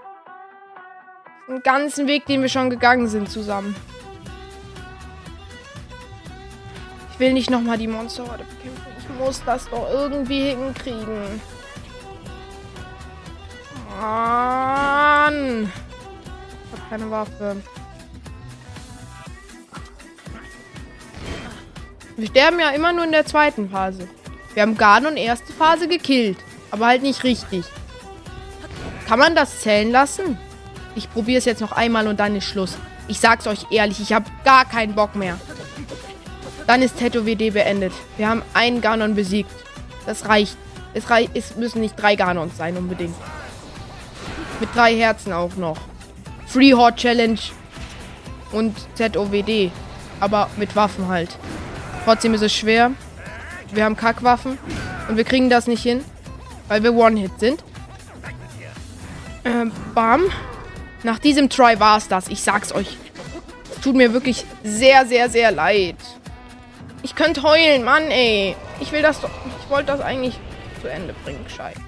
Den 1.48 1.62
ganzen 1.62 2.08
Weg, 2.08 2.26
den 2.26 2.42
wir 2.42 2.50
schon 2.50 2.72
gegangen 2.72 3.08
sind 3.08 3.30
zusammen. 3.30 3.76
Ich 7.14 7.20
will 7.20 7.34
nicht 7.34 7.52
nochmal 7.52 7.78
die 7.78 7.88
Monsterhorde 7.88 8.46
bekämpfen. 8.46 8.88
Ich 8.98 9.10
muss 9.20 9.44
das 9.46 9.70
doch 9.70 9.88
irgendwie 9.92 10.50
hinkriegen. 10.50 11.40
Mann. 14.02 15.72
Keine 16.90 17.10
Waffe. 17.10 17.62
Wir 22.18 22.28
sterben 22.28 22.60
ja 22.60 22.70
immer 22.70 22.94
nur 22.94 23.04
in 23.04 23.12
der 23.12 23.26
zweiten 23.26 23.70
Phase. 23.70 24.08
Wir 24.54 24.62
haben 24.62 24.78
Garnon 24.78 25.18
erste 25.18 25.52
Phase 25.52 25.88
gekillt. 25.88 26.38
Aber 26.72 26.88
halt 26.88 27.04
nicht 27.04 27.24
richtig. 27.24 27.66
Kann 29.08 29.20
man 29.20 29.36
das 29.36 29.62
zählen 29.62 29.92
lassen? 29.92 30.38
Ich 30.96 31.12
probiere 31.12 31.40
es 31.40 31.46
jetzt 31.46 31.62
noch 31.62 31.74
einmal 31.74 32.08
und 32.08 32.20
dann 32.20 32.36
ist 32.36 32.46
Schluss. 32.46 32.78
Ich 33.08 33.20
sag's 33.20 33.48
euch 33.48 33.68
ehrlich, 33.70 34.00
ich 34.00 34.14
habe 34.14 34.26
gar 34.44 34.66
keinen 34.66 34.96
Bock 34.96 35.16
mehr. 35.16 35.38
Dann 36.68 36.82
ist 36.82 36.98
TetoWD 36.98 37.54
beendet. 37.54 37.94
Wir 38.18 38.30
haben 38.30 38.42
einen 38.54 38.82
Ganon 38.82 39.14
besiegt. 39.14 39.52
Das 40.06 40.28
reicht. 40.28 40.58
Es, 40.94 41.10
rei 41.10 41.30
es 41.34 41.56
müssen 41.58 41.82
nicht 41.82 42.02
drei 42.02 42.16
Ganons 42.16 42.58
sein 42.58 42.78
unbedingt. 42.78 43.16
Mit 44.60 44.74
drei 44.74 44.96
Herzen 44.96 45.34
auch 45.34 45.56
noch. 45.58 45.78
Free 46.48 46.74
Horde 46.74 46.96
Challenge 46.98 47.40
und 48.52 48.76
ZOWD. 48.96 49.72
Aber 50.20 50.50
mit 50.58 50.76
Waffen 50.76 51.08
halt. 51.08 51.38
Trotzdem 52.06 52.34
ist 52.34 52.42
es 52.42 52.54
schwer. 52.54 52.92
Wir 53.72 53.84
haben 53.84 53.98
Kackwaffen 53.98 54.58
und 55.10 55.18
wir 55.18 55.24
kriegen 55.24 55.50
das 55.50 55.68
nicht 55.68 55.84
hin. 55.84 56.04
Weil 56.68 56.84
wir 56.84 56.94
One-Hit 56.96 57.40
sind. 57.40 57.64
Ähm, 59.44 59.72
bam. 59.94 60.24
Nach 61.04 61.20
diesem 61.20 61.50
Try 61.50 61.80
war 61.80 61.98
es 61.98 62.08
das. 62.08 62.28
Ich 62.30 62.42
sag's 62.42 62.74
euch. 62.74 62.98
Es 63.76 63.82
tut 63.82 63.96
mir 63.96 64.14
wirklich 64.14 64.46
sehr, 64.64 65.06
sehr, 65.06 65.30
sehr 65.30 65.52
leid. 65.52 65.98
Ich 67.04 67.14
könnte 67.14 67.44
heulen, 67.44 67.84
Mann, 67.84 68.10
ey. 68.10 68.56
Ich 68.80 68.92
will 68.92 69.04
das 69.04 69.22
doch. 69.22 69.30
Ich 69.64 69.70
wollte 69.70 69.92
das 69.92 70.02
eigentlich 70.02 70.40
zu 70.82 70.88
Ende 70.88 71.14
bringen, 71.24 71.46
Scheiße. 71.48 71.80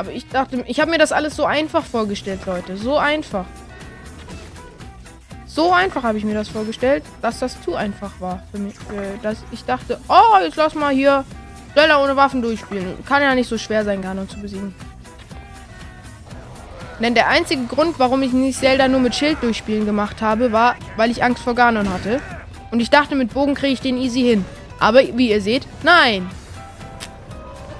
Aber 0.00 0.12
ich 0.12 0.26
dachte, 0.26 0.64
ich 0.66 0.80
habe 0.80 0.90
mir 0.90 0.96
das 0.96 1.12
alles 1.12 1.36
so 1.36 1.44
einfach 1.44 1.84
vorgestellt, 1.84 2.46
Leute. 2.46 2.78
So 2.78 2.96
einfach. 2.96 3.44
So 5.44 5.72
einfach 5.74 6.04
habe 6.04 6.16
ich 6.16 6.24
mir 6.24 6.32
das 6.32 6.48
vorgestellt, 6.48 7.04
dass 7.20 7.40
das 7.40 7.60
zu 7.60 7.74
einfach 7.74 8.18
war 8.18 8.42
für 8.50 8.60
mich. 8.60 8.76
Äh, 8.76 9.22
dass 9.22 9.44
ich 9.52 9.62
dachte, 9.66 10.00
oh, 10.08 10.42
jetzt 10.42 10.56
lass 10.56 10.74
mal 10.74 10.94
hier 10.94 11.22
schneller 11.72 12.02
ohne 12.02 12.16
Waffen 12.16 12.40
durchspielen. 12.40 13.04
Kann 13.04 13.20
ja 13.20 13.34
nicht 13.34 13.50
so 13.50 13.58
schwer 13.58 13.84
sein, 13.84 14.00
Ganon 14.00 14.26
zu 14.26 14.40
besiegen. 14.40 14.74
Denn 16.98 17.14
der 17.14 17.28
einzige 17.28 17.66
Grund, 17.66 17.98
warum 17.98 18.22
ich 18.22 18.32
nicht 18.32 18.58
Zelda 18.58 18.88
nur 18.88 19.00
mit 19.00 19.14
Schild 19.14 19.42
durchspielen 19.42 19.84
gemacht 19.84 20.22
habe, 20.22 20.50
war, 20.50 20.76
weil 20.96 21.10
ich 21.10 21.22
Angst 21.22 21.42
vor 21.42 21.54
Ganon 21.54 21.92
hatte. 21.92 22.22
Und 22.70 22.80
ich 22.80 22.88
dachte, 22.88 23.16
mit 23.16 23.34
Bogen 23.34 23.54
kriege 23.54 23.74
ich 23.74 23.82
den 23.82 23.98
easy 23.98 24.22
hin. 24.22 24.46
Aber 24.78 25.00
wie 25.00 25.28
ihr 25.28 25.42
seht, 25.42 25.66
nein. 25.82 26.30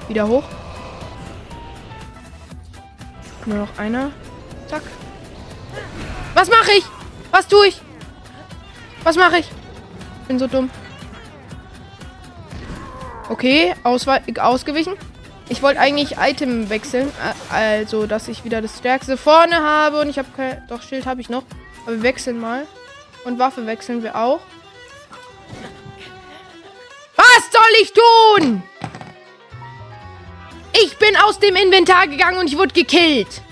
Wieder 0.06 0.28
hoch. 0.28 0.44
Nur 3.50 3.66
noch 3.66 3.78
einer. 3.78 4.12
Zack. 4.68 4.82
Was 6.34 6.48
mache 6.48 6.70
ich? 6.78 6.84
Was 7.32 7.48
tue 7.48 7.66
ich? 7.66 7.82
Was 9.02 9.16
mache 9.16 9.38
ich? 9.38 9.50
Bin 10.28 10.38
so 10.38 10.46
dumm. 10.46 10.70
Okay, 13.28 13.74
ausgewichen. 13.82 14.94
Ich 15.48 15.62
wollte 15.62 15.80
eigentlich 15.80 16.16
Item 16.18 16.70
wechseln. 16.70 17.12
Also, 17.50 18.06
dass 18.06 18.28
ich 18.28 18.44
wieder 18.44 18.62
das 18.62 18.78
stärkste 18.78 19.16
vorne 19.16 19.64
habe. 19.64 20.00
Und 20.00 20.08
ich 20.08 20.18
habe 20.20 20.28
kein... 20.36 20.64
Doch, 20.68 20.82
Schild 20.82 21.06
habe 21.06 21.20
ich 21.20 21.28
noch. 21.28 21.42
Aber 21.86 21.96
wir 21.96 22.04
wechseln 22.04 22.38
mal. 22.38 22.68
Und 23.24 23.40
Waffe 23.40 23.66
wechseln 23.66 24.04
wir 24.04 24.14
auch. 24.14 24.38
Was 27.16 27.50
soll 27.50 27.82
ich 27.82 27.92
tun? 27.92 28.62
Ich 30.72 30.96
bin 30.98 31.16
aus 31.16 31.38
dem 31.38 31.56
Inventar 31.56 32.06
gegangen 32.06 32.38
und 32.38 32.46
ich 32.46 32.56
wurde 32.56 32.72
gekillt. 32.72 33.42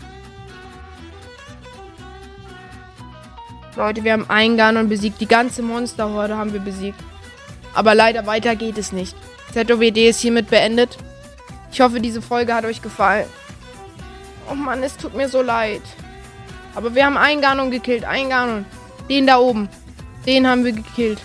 Leute, 3.77 4.03
wir 4.03 4.13
haben 4.13 4.29
einen 4.29 4.57
Ganon 4.57 4.89
besiegt. 4.89 5.21
Die 5.21 5.29
ganze 5.29 5.63
Monsterhorde 5.63 6.37
haben 6.37 6.53
wir 6.53 6.61
besiegt. 6.61 6.99
Aber 7.75 7.95
leider 7.95 8.27
weiter 8.27 8.57
geht 8.57 8.77
es 8.79 8.93
nicht. 8.93 9.17
ZOWD 9.53 10.09
ist 10.09 10.21
hiermit 10.21 10.51
beendet. 10.51 10.97
Ich 11.71 11.81
hoffe, 11.81 12.01
diese 12.01 12.21
Folge 12.23 12.55
hat 12.55 12.65
euch 12.65 12.83
gefallen. 12.83 13.27
Oh 14.51 14.55
Mann, 14.55 14.83
es 14.83 14.97
tut 14.97 15.15
mir 15.15 15.29
so 15.29 15.43
leid. 15.43 15.83
Aber 16.75 16.95
wir 16.95 17.05
haben 17.05 17.17
einen 17.17 17.41
Ganon 17.41 17.71
gekillt. 17.71 18.05
Einen 18.05 18.31
Ganon. 18.31 18.65
Den 19.09 19.27
da 19.27 19.39
oben. 19.39 19.69
Den 20.27 20.49
haben 20.49 20.65
wir 20.65 20.73
gekillt. 20.73 21.21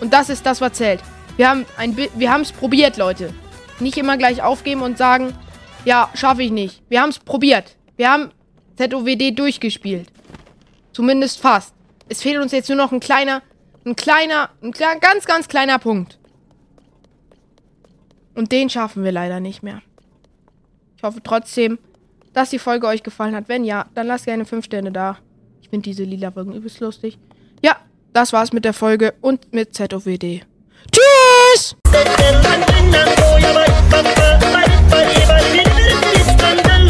Und 0.00 0.12
das 0.12 0.28
ist 0.30 0.46
das, 0.46 0.60
was 0.60 0.74
zählt. 0.74 1.02
Wir 1.36 1.50
haben 1.50 2.42
es 2.42 2.52
probiert, 2.52 2.96
Leute. 2.96 3.34
Nicht 3.80 3.96
immer 3.96 4.16
gleich 4.16 4.42
aufgeben 4.42 4.82
und 4.82 4.98
sagen, 4.98 5.34
ja, 5.84 6.10
schaffe 6.14 6.42
ich 6.42 6.50
nicht. 6.50 6.82
Wir 6.88 7.00
haben 7.00 7.10
es 7.10 7.18
probiert. 7.18 7.76
Wir 7.96 8.10
haben 8.10 8.30
ZOWD 8.76 9.38
durchgespielt. 9.38 10.08
Zumindest 10.92 11.40
fast. 11.40 11.74
Es 12.08 12.22
fehlt 12.22 12.38
uns 12.38 12.52
jetzt 12.52 12.68
nur 12.68 12.78
noch 12.78 12.92
ein 12.92 13.00
kleiner, 13.00 13.42
ein 13.84 13.96
kleiner, 13.96 14.50
ein 14.62 14.72
kleiner, 14.72 15.00
ganz, 15.00 15.24
ganz 15.24 15.48
kleiner 15.48 15.78
Punkt. 15.78 16.18
Und 18.34 18.52
den 18.52 18.70
schaffen 18.70 19.04
wir 19.04 19.12
leider 19.12 19.40
nicht 19.40 19.62
mehr. 19.62 19.82
Ich 20.96 21.02
hoffe 21.02 21.20
trotzdem, 21.22 21.78
dass 22.32 22.50
die 22.50 22.58
Folge 22.58 22.86
euch 22.86 23.02
gefallen 23.02 23.34
hat. 23.34 23.48
Wenn 23.48 23.64
ja, 23.64 23.86
dann 23.94 24.06
lasst 24.06 24.26
gerne 24.26 24.44
5 24.44 24.64
Sterne 24.64 24.92
da. 24.92 25.18
Ich 25.60 25.68
finde 25.68 25.84
diese 25.84 26.04
lila 26.04 26.34
Wolken 26.34 26.54
übelst 26.54 26.80
lustig. 26.80 27.18
Ja, 27.62 27.76
das 28.12 28.32
war's 28.32 28.52
mit 28.52 28.64
der 28.64 28.74
Folge 28.74 29.14
und 29.20 29.52
mit 29.52 29.74
ZOWD. 29.74 30.44
Tschüss! 30.92 31.76
and 32.94 33.18
go 33.18 33.36
your 33.36 33.54
right, 33.54 34.77